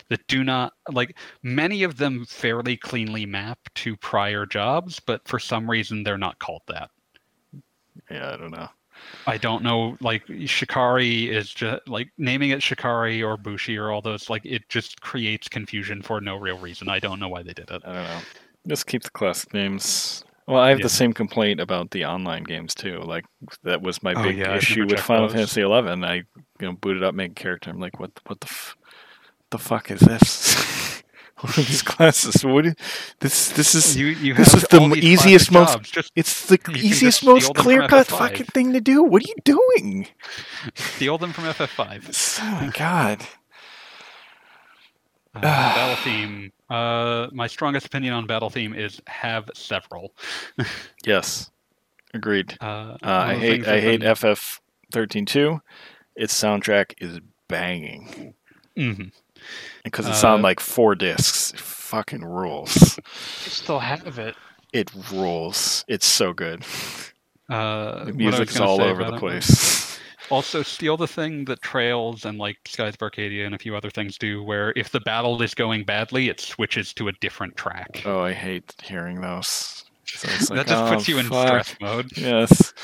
[0.09, 5.39] that do not like many of them fairly cleanly map to prior jobs, but for
[5.39, 6.91] some reason they're not called that.
[8.11, 8.69] Yeah, I don't know.
[9.27, 14.01] I don't know, like Shikari is just like naming it Shikari or Bushi or all
[14.01, 16.89] those, like it just creates confusion for no real reason.
[16.89, 17.83] I don't know why they did it.
[17.85, 18.21] I don't know.
[18.69, 20.25] Just keep the classic names.
[20.49, 20.85] Well, I have Yeah.
[20.85, 23.01] the same complaint about the online games too.
[23.01, 23.25] Like
[23.65, 25.35] that was my Oh, big yeah, issue with Final those.
[25.35, 26.05] Fantasy Eleven.
[26.05, 26.25] I you
[26.61, 27.69] know booted up, make character.
[27.71, 28.13] I'm like, what?
[28.27, 28.47] What the?
[28.47, 28.77] F-
[29.51, 31.03] the fuck is this?
[31.41, 32.45] what are these classes?
[32.45, 32.65] What?
[32.65, 32.75] do-
[33.21, 37.25] This this is You you this is the easiest, most- jobs, Just it's the easiest,
[37.25, 39.03] most steal them from clear cut fucking thing to do.
[39.03, 40.09] What are you doing?
[40.75, 42.39] steal them from FF5.
[42.43, 43.27] Oh my god.
[45.35, 46.53] Uh, battle theme.
[46.71, 50.13] Uh, my strongest opinion on battle theme is have several.
[51.05, 51.51] Yes,
[52.15, 52.57] agreed.
[52.61, 54.61] Uh, Uh, I hate things I I've hate been- FF
[54.93, 55.61] thirteen two.
[56.17, 58.35] Its soundtrack is banging
[58.77, 59.13] Mhm.
[59.87, 61.53] Because it's on Uh, like four discs.
[61.53, 62.99] It fucking rules.
[62.99, 64.35] You still have it.
[64.73, 65.85] It rules.
[65.89, 66.65] It's so good.
[67.49, 69.99] Uh, The music's all over the it place.
[70.29, 73.91] Also, steal the thing that Trails and like Skies of Arcadia and a few other
[73.91, 78.03] things do, where if the battle is going badly, it switches to a different track.
[78.05, 79.85] Oh, I hate hearing those.
[80.07, 81.47] So like, that just puts oh, you in fuck.
[81.47, 82.11] stress mode.
[82.17, 82.75] Yes.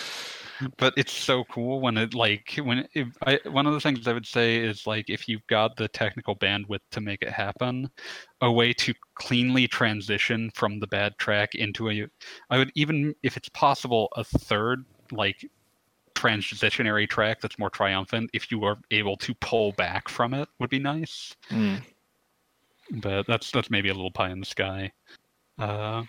[0.77, 4.13] But it's so cool when it like when it, I one of the things I
[4.13, 7.91] would say is like if you've got the technical bandwidth to make it happen,
[8.41, 12.07] a way to cleanly transition from the bad track into a
[12.51, 15.49] I would even if it's possible a third like
[16.15, 20.71] transitionary track that's more triumphant if you are able to pull back from it would
[20.71, 21.83] be nice Mm.
[22.91, 24.93] but that's that's maybe a little pie in the sky.
[25.59, 26.05] Uh,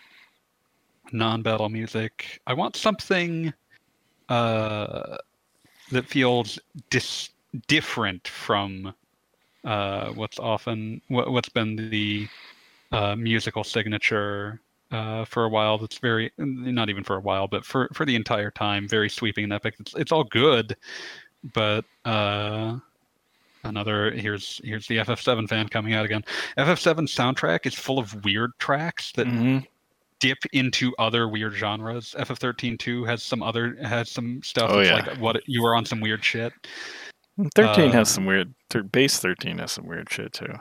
[1.12, 2.40] non-battle music.
[2.48, 3.54] I want something
[4.30, 5.18] uh,
[5.92, 6.60] that feels
[6.90, 7.30] dis-
[7.68, 8.94] different from
[9.64, 12.28] uh, what's often what, what's been the
[12.92, 14.62] uh, musical signature
[14.92, 15.78] uh, for a while.
[15.78, 19.46] That's very not even for a while, but for for the entire time, very sweeping
[19.46, 19.76] and epic.
[19.80, 20.76] It's it's all good,
[21.54, 21.86] but.
[22.06, 22.80] Uh,
[23.66, 26.24] Another here's here's the FF7 fan coming out again.
[26.58, 29.60] FF7 soundtrack is full of weird tracks that hmm
[30.24, 32.16] dip into other weird genres.
[32.18, 34.94] FF13 2 has some other has some stuff Oh, yeah.
[35.06, 36.54] like what you were on some weird shit.
[37.56, 38.54] Thirteen Uh, has some weird.
[38.92, 40.54] Base thirteen has some weird shit too.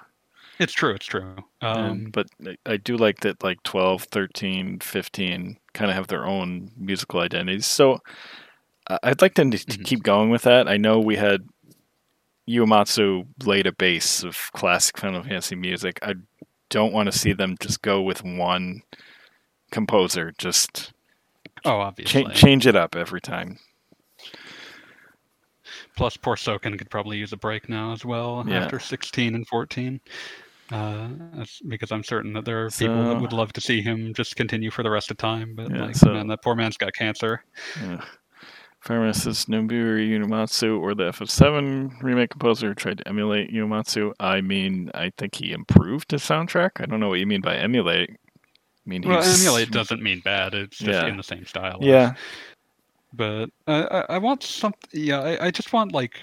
[0.58, 1.36] It's true, it's true.
[1.60, 6.08] Um, And- but I- I do like that like 12, 13, 15 kind of have
[6.08, 7.66] their own musical identities.
[7.66, 8.00] So
[8.90, 9.84] I- I'd like them to, to Mhm.
[9.84, 10.66] keep going with that.
[10.68, 11.46] I know we had
[12.48, 15.98] Uematsu laid a base of classic Final Fantasy music.
[16.02, 16.14] I
[16.68, 18.82] don't want to see them just go with one
[19.72, 20.32] composer.
[20.38, 20.92] Just
[21.64, 22.24] oh, cha- obviously.
[22.34, 23.58] change it up every time.
[25.96, 28.64] Plus, poor Soken could probably use a break now as well Yeah.
[28.64, 30.00] after 16 and 14.
[30.70, 34.14] Uh, that's because I'm certain that there are people that would love to see him
[34.14, 35.54] just continue for the rest of time.
[35.54, 37.44] But Yeah, like, so- man, that poor man's got cancer.
[37.80, 38.02] Yeah.
[38.84, 39.96] Says Nobuo
[40.26, 44.12] Uematsu or the FF7 remake composer tried to emulate Uematsu.
[44.18, 46.80] I mean, I think he improved his soundtrack.
[46.80, 48.10] I don't know what you mean by emulate.
[48.84, 50.54] I mean, Well, he's- emulate doesn't mean bad.
[50.54, 51.06] It's just Yeah.
[51.06, 51.78] in the same style.
[51.80, 52.14] Yeah,
[53.12, 54.88] But uh, I, I want something.
[54.92, 56.18] Yeah, I, I just want like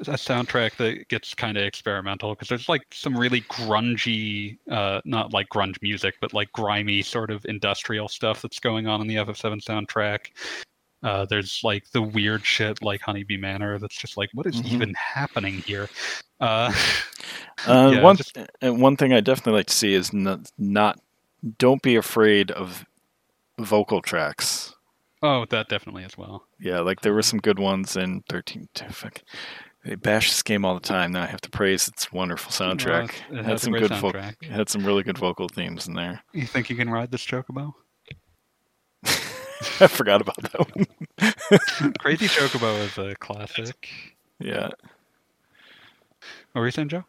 [0.00, 5.32] a soundtrack that gets kind of experimental because there's like some really grungy, uh, not
[5.32, 9.14] like grunge music, but like grimy sort of industrial stuff that's going on in the
[9.16, 10.26] FF7 soundtrack.
[11.02, 14.72] Uh, there's like the weird shit like Honeybee Manor that's just like, what is Mhm.
[14.72, 15.88] even happening here?
[16.40, 16.72] Uh,
[17.66, 21.00] Uh, Yeah, one just- and one thing I definitely like to see is not, not
[21.58, 22.84] don't be afraid of
[23.58, 24.74] vocal tracks.
[25.22, 26.44] oh, that definitely as well.
[26.60, 28.68] Yeah, like there were some good ones in 13.
[28.90, 29.22] Fuck.
[29.84, 31.12] They bash this game all the time.
[31.12, 33.12] Now I have to praise its wonderful soundtrack.
[33.30, 34.34] Well, it It had some good vo- soundtrack.
[34.42, 36.22] it had some really good vocal themes in there.
[36.32, 37.72] You think you can ride this chocobo?
[39.80, 41.92] I forgot about that one.
[41.98, 43.88] Crazy Chocobo is a classic.
[44.40, 44.68] Yeah,
[46.52, 47.04] What were you saying, Joe?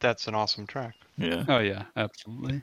[0.00, 0.94] That's an awesome track.
[1.16, 2.62] yeah, Oh yeah, absolutely.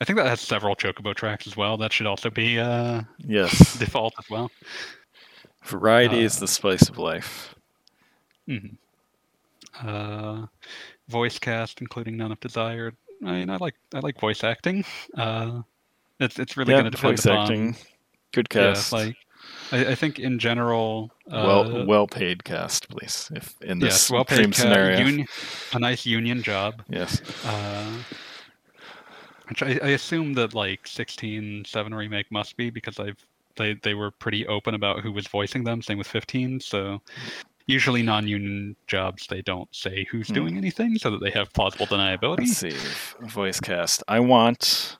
[0.00, 1.76] I think that has several Chocobo tracks as well.
[1.76, 3.74] That should also be uh, yes.
[3.78, 4.50] default as well.
[5.64, 7.54] Variety Uh, is the spice of life.
[8.46, 8.76] hmm
[9.82, 10.46] Uh,
[11.08, 12.96] voice cast, including none of desired.
[13.24, 14.84] I mean, I like I like voice acting.
[15.16, 15.62] Uh,
[16.20, 17.40] it's it's really yeah, going to depend voice upon.
[17.52, 17.76] acting,
[18.32, 18.92] good Yeah, cast.
[18.92, 19.16] like
[19.72, 21.10] I, I think in general.
[21.30, 23.30] Uh, well, well paid cast, please.
[23.34, 24.54] If in this yes, well paid.
[24.54, 25.26] scenario, union,
[25.74, 26.82] a nice union job.
[26.88, 27.20] yes.
[27.44, 27.92] Uh,
[29.48, 33.24] which I, I assume that like 16, 7 remake must be because I've
[33.56, 35.82] they they were pretty open about who was voicing them.
[35.82, 36.60] Same with 15.
[36.60, 37.00] So
[37.66, 40.34] usually non-union jobs they don't say who's Hmm.
[40.34, 42.38] doing anything so that they have plausible deniability.
[42.38, 44.02] Let's see, voice cast.
[44.08, 44.98] I want,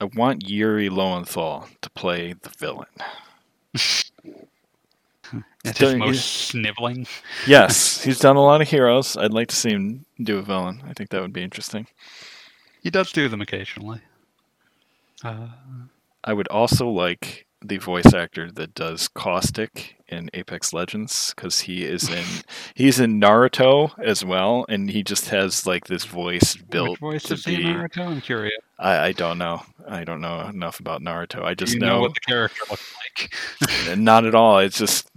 [0.00, 2.86] I want Yuri Lowenthal to play the villain.
[5.64, 7.06] It's his most sniveling.
[7.44, 9.16] Yes, he's done a lot of heroes.
[9.16, 10.82] I'd like to see him do a villain.
[10.88, 11.86] I think that would be interesting.
[12.82, 14.00] He does do them occasionally.
[15.24, 15.48] Uh,
[16.24, 21.84] I would also like the voice actor that does Caustic in Apex Legends because he
[21.84, 22.24] is in
[22.74, 27.22] he's in Naruto as well, and he just has like this voice built which voice
[27.24, 27.56] to is be.
[27.58, 28.06] Naruto?
[28.06, 28.54] I'm curious.
[28.78, 29.62] I, I don't know.
[29.88, 31.42] I don't know enough about Naruto.
[31.42, 33.98] I just you know, what the character looks like?
[33.98, 34.58] Not at all.
[34.60, 35.10] It's just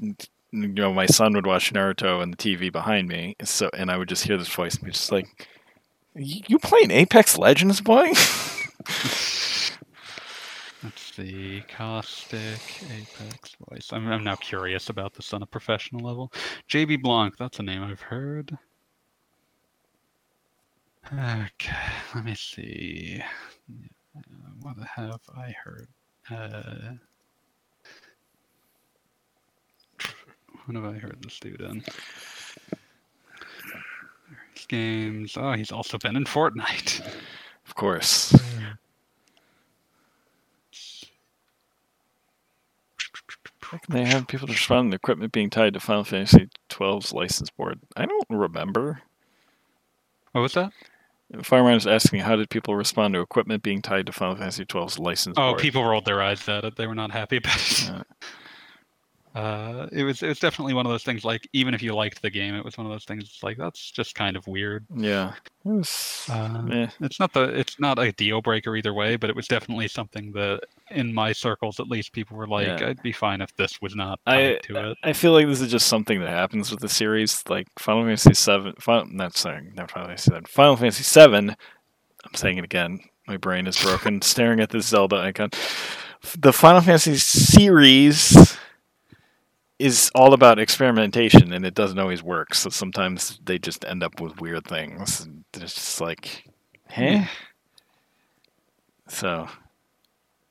[0.51, 3.97] you know, my son would watch Naruto on the TV behind me, so and I
[3.97, 5.47] would just hear this voice and be just like,
[6.15, 8.11] "You playing Apex Legends, boy?"
[10.83, 11.63] Let's see.
[11.69, 12.59] Caustic,
[12.91, 13.89] Apex voice.
[13.91, 16.33] I'm, I'm now curious about this on a professional level.
[16.69, 18.57] JB Blanc, that's a name I've heard.
[21.13, 21.75] Okay,
[22.15, 23.21] let me see.
[24.61, 25.87] What have I heard?
[26.29, 26.93] Uh,
[30.65, 31.83] what have I heard this dude in?
[34.71, 35.35] Games.
[35.37, 37.05] Oh, he's also been in Fortnite.
[37.67, 38.33] of course.
[43.89, 47.79] They have people respond to equipment being tied to Final Fantasy XII's license board?
[47.95, 49.01] I don't remember.
[50.31, 50.71] What was that?
[51.33, 54.99] Fireminer is asking, how did people respond to equipment being tied to Final Fantasy XII's
[54.99, 55.59] license Oh, board?
[55.61, 56.75] people rolled their eyes at it.
[56.75, 57.83] They were not happy about it.
[57.87, 58.03] Yeah.
[59.33, 61.23] Uh, it was it was definitely one of those things.
[61.23, 63.39] Like even if you liked the game, it was one of those things.
[63.41, 64.85] Like that's just kind of weird.
[64.93, 65.33] Yeah.
[65.65, 66.25] It was.
[66.29, 66.87] Uh.
[66.99, 70.33] It's not the it's not a deal breaker either way, but it was definitely something
[70.33, 72.87] that in my circles at least people were like, Yeah.
[72.89, 74.97] I'd be fine if this was not I- to it.
[75.03, 77.41] I feel like this is just something that happens with the series.
[77.47, 80.45] Like Final Fantasy Seven, Final, not sorry, not Final Fantasy Seven.
[80.45, 81.49] Final Fantasy Seven.
[82.25, 82.99] I'm saying it again.
[83.27, 84.21] My brain is broken.
[84.23, 85.51] staring at this Zelda icon.
[86.37, 88.57] The Final Fantasy series
[89.81, 92.53] is all about experimentation, and it doesn't always work.
[92.55, 95.21] So sometimes they just end up with weird things.
[95.21, 96.43] and It's just like,
[96.89, 97.25] huh?
[99.07, 99.47] So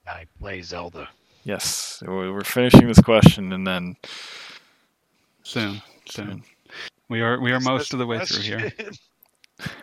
[0.07, 1.09] I play Zelda.
[1.45, 3.97] yes, we- we're finishing this question, and then
[5.43, 6.43] Soon, soon.
[7.09, 8.73] We are we are most of the way through here.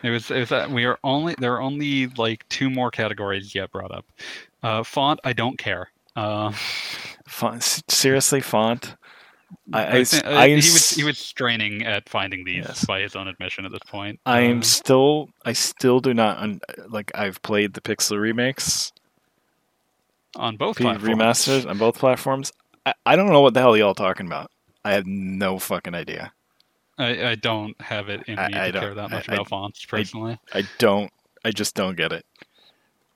[0.02, 3.54] It was it was that we are only there are only like two more categories
[3.54, 4.04] yet brought up.
[4.60, 5.90] Uh, font, I don't care.
[6.16, 6.50] Uh,
[7.28, 8.96] font, seriously, font.
[9.72, 12.84] I, I, I uh, I he was he was straining at finding these Yes.
[12.84, 14.20] by his own admission at this point.
[14.26, 15.28] I am Uh, still.
[15.44, 17.10] I still do not un- like.
[17.14, 18.92] I've played the Pixel remakes,
[20.36, 21.18] on both P- platforms.
[21.18, 22.52] remasters on both platforms.
[22.86, 24.50] I, I don't know what the hell y'all talking about.
[24.84, 26.32] I have no fucking idea.
[26.98, 29.48] I, I don't have it in me I to care that much I- I- about
[29.48, 30.38] fonts personally.
[30.52, 31.10] I don't.
[31.44, 32.24] I just don't get it.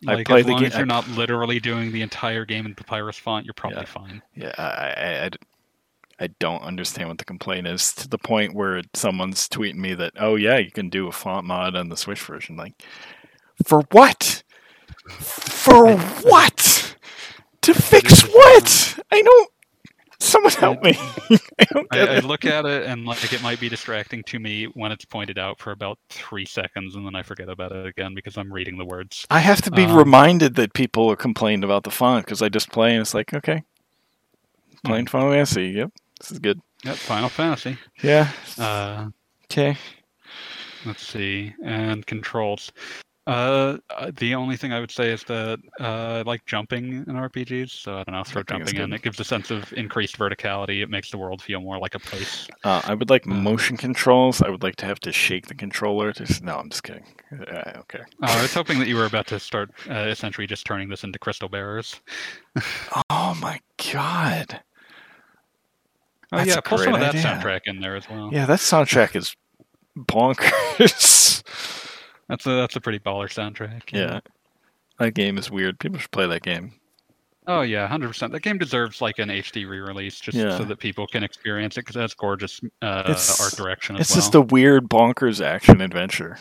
[0.06, 2.74] I like played as the long as you're not literally doing the entire game in
[2.74, 3.84] papyrus font, you're probably Yeah.
[3.84, 4.22] fine.
[4.34, 5.30] Yeah, I,
[6.22, 9.76] I, I, I don't understand what the complaint is to the point where someone's tweeting
[9.76, 12.56] me that, oh yeah, you can do a font mod on the Switch version.
[12.56, 12.74] Like,
[13.66, 14.42] for what?
[15.10, 16.96] For what?
[17.62, 18.98] To fix what?
[19.12, 19.50] I don't.
[20.20, 20.94] Someone help me.
[21.60, 22.24] I don't I, get I it.
[22.24, 25.60] look at it and like it might be distracting to me when it's pointed out
[25.60, 28.86] for about three seconds, and then I forget about it again because I'm reading the
[28.86, 29.26] words.
[29.30, 32.48] I have to be Um, reminded that people are complaining about the font because I
[32.48, 33.64] just play and it's like, okay,
[34.84, 35.68] playing Final Fantasy.
[35.68, 35.92] Yep,
[36.22, 36.60] this is good.
[36.84, 37.76] Yep, Final Fantasy.
[38.02, 38.30] Yeah.
[38.58, 39.08] Uh,
[39.50, 39.76] Okay.
[40.86, 42.72] let's see, and controls.
[43.26, 47.14] Uh, uh, the only thing I would say is that uh, I like jumping in
[47.14, 48.92] RPGs, so I don't know, throw Jumping is jumping in.
[48.94, 50.82] It gives a sense of increased verticality.
[50.82, 52.48] It makes the world feel more like a place.
[52.64, 54.42] Uh, I would like Uh, motion controls.
[54.42, 56.12] I would like to have to shake the controller.
[56.14, 56.44] To...
[56.44, 57.04] No, I'm just kidding.
[57.32, 58.00] Uh, okay.
[58.22, 61.04] Uh, I was hoping that you were about to start uh, essentially just turning this
[61.04, 62.00] into crystal bearers.
[63.10, 63.60] Oh my
[63.92, 64.62] god.
[66.32, 67.22] Oh That's yeah, pull some of that idea.
[67.22, 68.30] soundtrack in there as well.
[68.32, 69.36] Yeah, that soundtrack is
[69.98, 71.42] bonkers.
[72.28, 73.92] That's a that's a pretty baller soundtrack.
[73.92, 74.20] yeah.
[74.98, 75.78] That game is weird.
[75.78, 76.72] People should play that game.
[77.46, 78.32] Oh yeah, hundred percent.
[78.32, 80.56] That game deserves like an HD re-release just Yeah.
[80.56, 84.10] so that people can experience it because that's gorgeous uh, It's- art direction as It's
[84.12, 84.16] well.
[84.20, 86.38] just a weird, bonkers action adventure.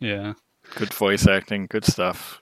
[0.00, 0.32] yeah,
[0.76, 2.40] Good voice acting, good stuff.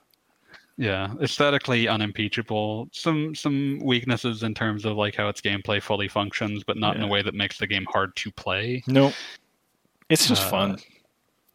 [0.77, 1.13] Yeah.
[1.21, 2.89] Aesthetically unimpeachable.
[2.91, 7.03] Some some weaknesses in terms of like how its gameplay fully functions, but not in
[7.03, 8.83] a way that makes the game hard to play.
[8.87, 9.13] Nope.
[10.09, 10.77] It's just Uh, fun.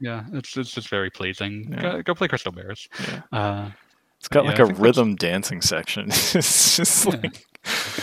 [0.00, 1.68] Yeah, it's it's just very pleasing.
[1.72, 1.82] Yeah.
[1.82, 2.88] Go, go play Crystal Bearers.
[3.08, 3.22] Yeah.
[3.32, 3.70] Uh,
[4.20, 6.06] It's got yeah, like a think that's- rhythm dancing section.
[6.10, 7.12] it's just Yeah.
[7.22, 7.44] like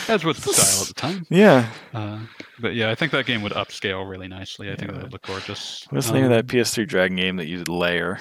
[0.09, 1.25] as was the style at the time.
[1.29, 1.69] Yeah.
[1.93, 2.19] Uh,
[2.59, 4.69] but yeah, I think that game would upscale really nicely.
[4.69, 4.97] I think Yeah.
[4.97, 5.87] that would look gorgeous.
[5.91, 8.19] What's the name of Um, that PS3 Dragon game that used Lair?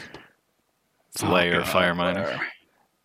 [1.12, 2.40] It's oh, Lair God, Fireminer.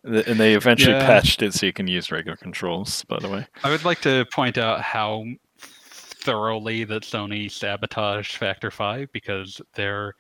[0.04, 1.06] And they eventually Yeah.
[1.06, 3.46] patched it so you can use regular controls, by the way.
[3.64, 5.26] I would like to point out how
[5.58, 10.16] thoroughly that Sony sabotaged Factor 5 because their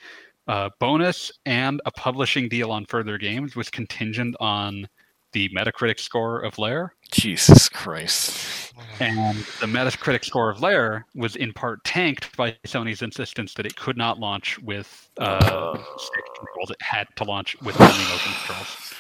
[0.48, 4.88] uh, bonus and a publishing deal on further games was contingent on
[5.32, 6.94] the Metacritic score of Lair.
[7.12, 8.74] Jesus Christ.
[9.00, 13.76] And the Metacritic score of Lair was in part tanked by Sony's insistence that it
[13.76, 15.78] could not launch with uh, Uh.
[15.98, 16.72] stick controls.
[16.72, 18.94] It had to launch with only motion controls.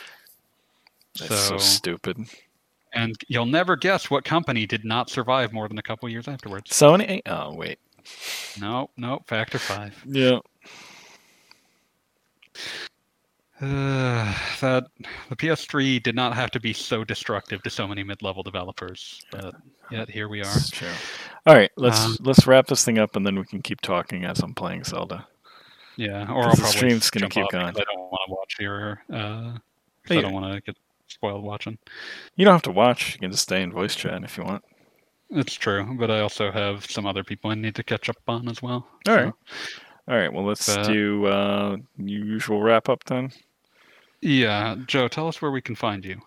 [1.19, 2.17] That's so, So- stupid.
[2.93, 6.71] And you'll never guess what company did not survive more than a couple years afterwards.
[6.71, 7.21] Sony?
[7.27, 7.77] Oh, wait.
[8.59, 10.03] No, no, Factor 5.
[10.07, 10.39] Yeah.
[13.61, 14.85] Uh, that
[15.29, 19.53] the PS3 did not have to be so destructive to so many mid-level developers, but
[19.91, 20.55] yet here we are.
[20.55, 20.87] It's true.
[21.45, 24.23] All right, let's Um, let's wrap this thing up and then we can keep talking
[24.25, 25.27] as I'm playing Zelda.
[25.97, 27.65] Yeah, or I'll the probably stream's gonna keep going.
[27.65, 29.01] I don't want to watch your.
[29.11, 29.57] Uh,
[30.05, 30.19] 'cause Yeah.
[30.19, 30.77] I don't want to get
[31.09, 31.77] spoiled watching.
[32.35, 33.13] You don't have to watch.
[33.13, 34.63] You can just stay in voice chat if you want.
[35.31, 38.47] It's true, but I also have some other people I need to catch up on
[38.47, 38.87] as well.
[39.07, 39.33] All so- right.
[40.07, 40.33] All right.
[40.33, 43.31] Well, let's Uh, do uh, usual wrap up then.
[44.21, 46.19] Yeah, Joe, tell us where we can find you.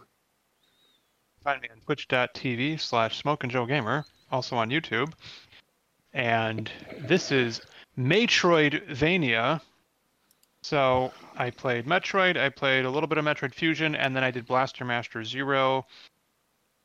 [1.43, 5.13] Find me on twitch.tv slash smoke and Joe Gamer, also on YouTube.
[6.15, 6.71] And
[7.01, 7.61] this is
[7.99, 9.61] Metroidvania.
[10.63, 14.31] So I played Metroid, I played a little bit of Metroid Fusion, and then I
[14.31, 15.87] did Blaster Master Zero.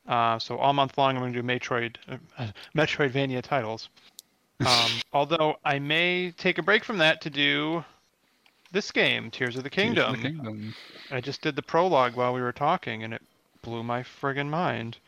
[0.06, 1.96] Uh, so all month long, I'm going to do Metroid,
[2.38, 2.46] uh,
[2.76, 3.88] Metroidvania titles.
[4.60, 7.84] Um, although I may take a break from that to do
[8.72, 10.14] this game, Tears of the Kingdom.
[10.14, 10.74] of the Kingdom.
[11.12, 13.22] I just did the prologue while we were talking, and it
[13.62, 14.98] blew my friggin' mind.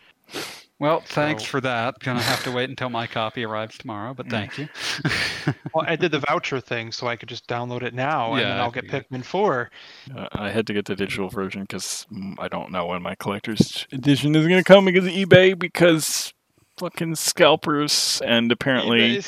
[0.81, 1.99] Well, thanks So- for that.
[2.01, 4.31] Gonna have to wait until my copy arrives tomorrow, but Mm.
[4.31, 4.69] thank you.
[5.75, 8.49] Well, I did the voucher thing, so I could just download it now, and Yeah,
[8.49, 9.07] then I I'll get figured.
[9.11, 9.71] Pikmin 4.
[10.17, 12.07] Uh, I had to get the digital version because
[12.39, 16.33] I don't know when my collector's edition is going to come because of eBay because
[16.79, 19.25] fucking scalpers, and apparently, eBay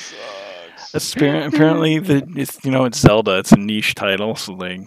[0.77, 1.13] sucks.
[1.17, 3.39] apparently, apparently the it's you know it's Zelda.
[3.39, 4.85] It's a niche title, so they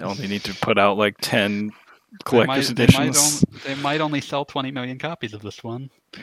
[0.00, 1.72] only need to put out like ten
[2.24, 3.44] collector's they might, they might editions.
[3.44, 5.90] on- They might only sell 20 million copies of this one.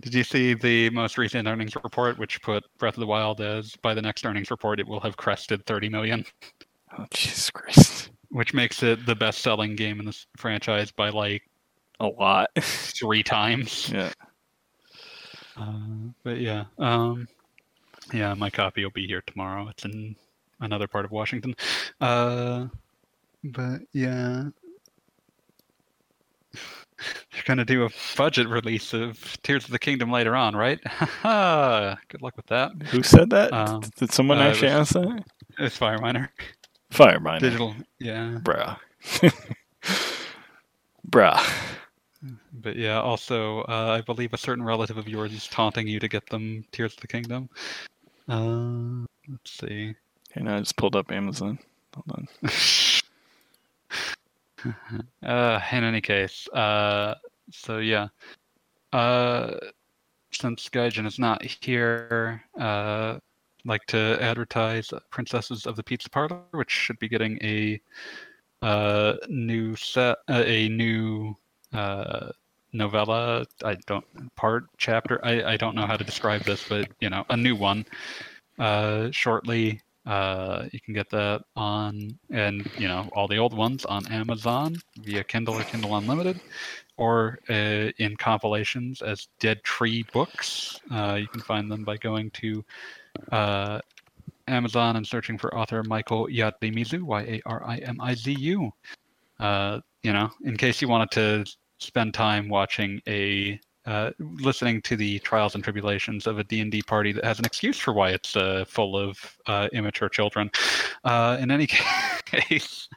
[0.00, 3.74] Did you see the most recent earnings report, which put Breath of the Wild as
[3.76, 6.24] by the next earnings report it will have crested 30 million,
[6.98, 11.42] oh Jesus Christ, which makes it the best-selling game in this franchise by like
[12.00, 12.50] a lot.
[12.60, 13.88] three times.
[13.94, 14.10] yeah.
[15.56, 17.26] Uh, but yeah, um,
[18.12, 19.68] yeah, my copy will be here tomorrow.
[19.68, 20.14] It's in
[20.60, 21.54] another part of Washington.
[22.00, 22.66] Uh,
[23.44, 24.44] but yeah,
[26.54, 30.80] you're gonna do a budget release of Tears of the Kingdom later on, right?
[31.22, 32.72] Good luck with that.
[32.90, 33.52] Who said that?
[33.52, 35.24] Um, Did someone uh, actually was- ask that?
[35.58, 36.28] It's Fireminer.
[36.92, 37.40] Fireminer.
[37.40, 38.38] Digital, yeah.
[38.42, 38.76] Bruh.
[41.10, 41.76] Bruh.
[42.52, 46.08] But yeah, also, uh, I believe a certain relative of yours is taunting you to
[46.08, 47.48] get them Tears of the Kingdom.
[48.28, 49.94] Uh, let's see.
[50.30, 51.58] Okay, now I just pulled up Amazon.
[51.94, 52.28] Hold on.
[55.22, 57.14] Uh, in any case, uh,
[57.50, 58.08] so yeah,
[58.92, 59.52] uh,
[60.32, 63.18] since Gaijin is not here, uh,
[63.64, 67.80] like to advertise Princesses of the Pizza Parlor, which should be getting a
[68.62, 71.34] uh, new set, uh, a new
[71.72, 72.30] uh,
[72.72, 73.44] novella.
[73.64, 74.04] I don't
[74.36, 75.24] part chapter.
[75.24, 77.86] I I don't know how to describe this, but you know, a new one
[78.58, 79.80] uh, shortly.
[80.10, 84.74] Uh, you can get that on, and you know, all the old ones on Amazon
[85.02, 86.40] via Kindle or Kindle Unlimited,
[86.96, 90.80] or uh, in compilations as Dead Tree books.
[90.90, 92.64] Uh, you can find them by going to
[93.30, 93.78] uh,
[94.48, 98.68] Amazon and searching for author Michael Yarimizu, Y A R I M I Z U.
[99.38, 101.46] Uh, you know, in case you wanted to
[101.78, 107.12] spend time watching a uh, listening to the trials and tribulations of a D&D party
[107.12, 110.50] that has an excuse for why it's uh, full of uh, immature children.
[111.04, 111.66] Uh, in any
[112.26, 112.88] case,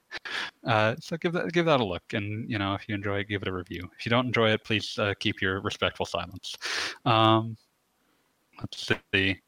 [0.67, 3.27] uh, so give that give that a look, and you know if you enjoy it,
[3.29, 3.89] give it a review.
[3.97, 6.55] If you don't enjoy it, please keep your respectful silence.
[7.05, 7.57] Um,
[8.59, 9.39] let's see.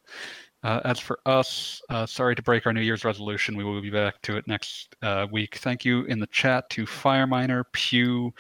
[0.65, 3.55] Uh, as for us, uh, sorry to break our New Year's resolution.
[3.55, 5.57] We will be back to it next uh, week.
[5.57, 8.33] Thank you in the chat to Fireminer, Pew,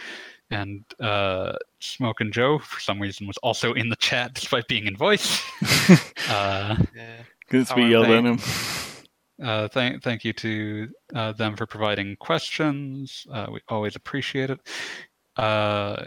[0.49, 0.83] and
[1.85, 2.59] Smoke and Joe.
[2.59, 5.41] For some reason, was also in the chat despite being in voice.
[6.29, 7.17] uh, Yeah.
[7.39, 9.47] Because I we wanna yelled at thank- him.
[9.47, 13.25] uh, thank thank you to uh, them for providing questions.
[13.31, 14.59] Uh, we always appreciate it.
[15.37, 16.05] Uh,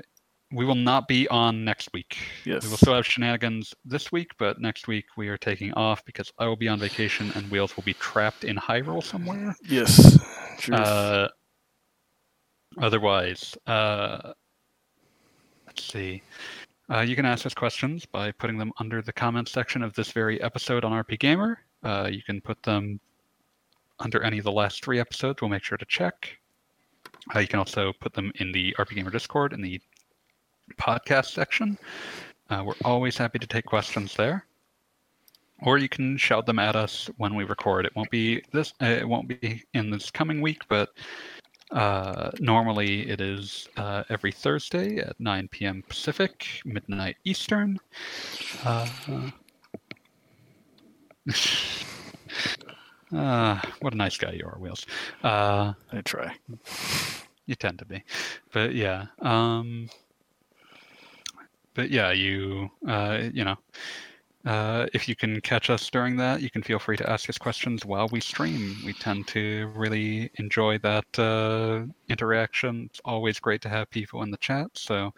[0.51, 2.17] we will not be on next week.
[2.47, 2.65] Yes.
[2.65, 6.33] We will still have shenanigans this week, but next week we are taking off because
[6.39, 9.55] I will be on vacation and Wheels will be trapped in Hyrule somewhere.
[9.69, 10.19] Yes.
[10.59, 10.81] Truth.
[10.81, 11.29] Uh,
[12.81, 14.33] otherwise, uh,
[15.79, 16.21] let's see.
[16.91, 20.11] Uh, you can ask us questions by putting them under the comments section of this
[20.11, 21.63] very episode on RP Gamer.
[21.85, 22.99] Uh, you can put them
[24.01, 25.41] under any of the last three episodes.
[25.41, 26.37] We'll make sure to check.
[27.33, 29.81] Uh, you can also put them in the RP Gamer Discord in the
[30.81, 31.79] podcast section.
[32.51, 34.47] Uh, we're always happy to take questions there.
[35.63, 37.87] Or you can shout them at us when we record.
[37.87, 38.73] It won't be this.
[38.83, 40.89] Uh, it won't be in this coming week, but
[41.71, 45.85] uh, normally it is uh, every Thursday at 9 p.m.
[45.89, 47.79] Pacific, midnight Eastern.
[48.65, 48.87] Uh,
[53.15, 54.87] uh, what a nice guy you are, Wheels.
[55.23, 56.35] Uh, I try.
[57.47, 58.03] you tend to be,
[58.53, 59.07] but yeah.
[59.21, 59.89] Um,
[61.75, 63.57] but yeah, you uh, you know,
[64.49, 67.37] uh, if you can catch us during that, you can feel free to ask us
[67.37, 68.79] questions while we stream.
[68.83, 72.89] We tend to really enjoy that uh, interaction.
[72.89, 74.69] It's always great to have people in the chat.
[74.73, 75.13] So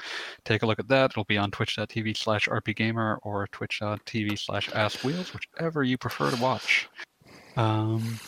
[0.45, 1.13] take a look at that.
[1.13, 6.89] It'll be on twitch.tv slash rpgamer or twitch.tv slash askwheels, whichever you prefer to watch.
[7.57, 8.19] Um,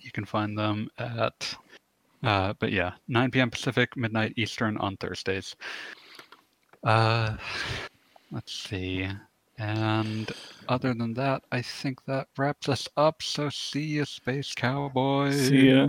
[0.00, 1.54] you can find them at
[2.24, 3.50] uh, but yeah, 9 p.m.
[3.50, 5.54] Pacific, midnight Eastern on Thursdays.
[6.82, 7.36] Uh,
[8.32, 9.08] let's see.
[9.58, 10.30] And
[10.68, 13.22] other than that, I think that wraps us up.
[13.22, 15.48] So see you, Space Cowboys.
[15.48, 15.88] See ya.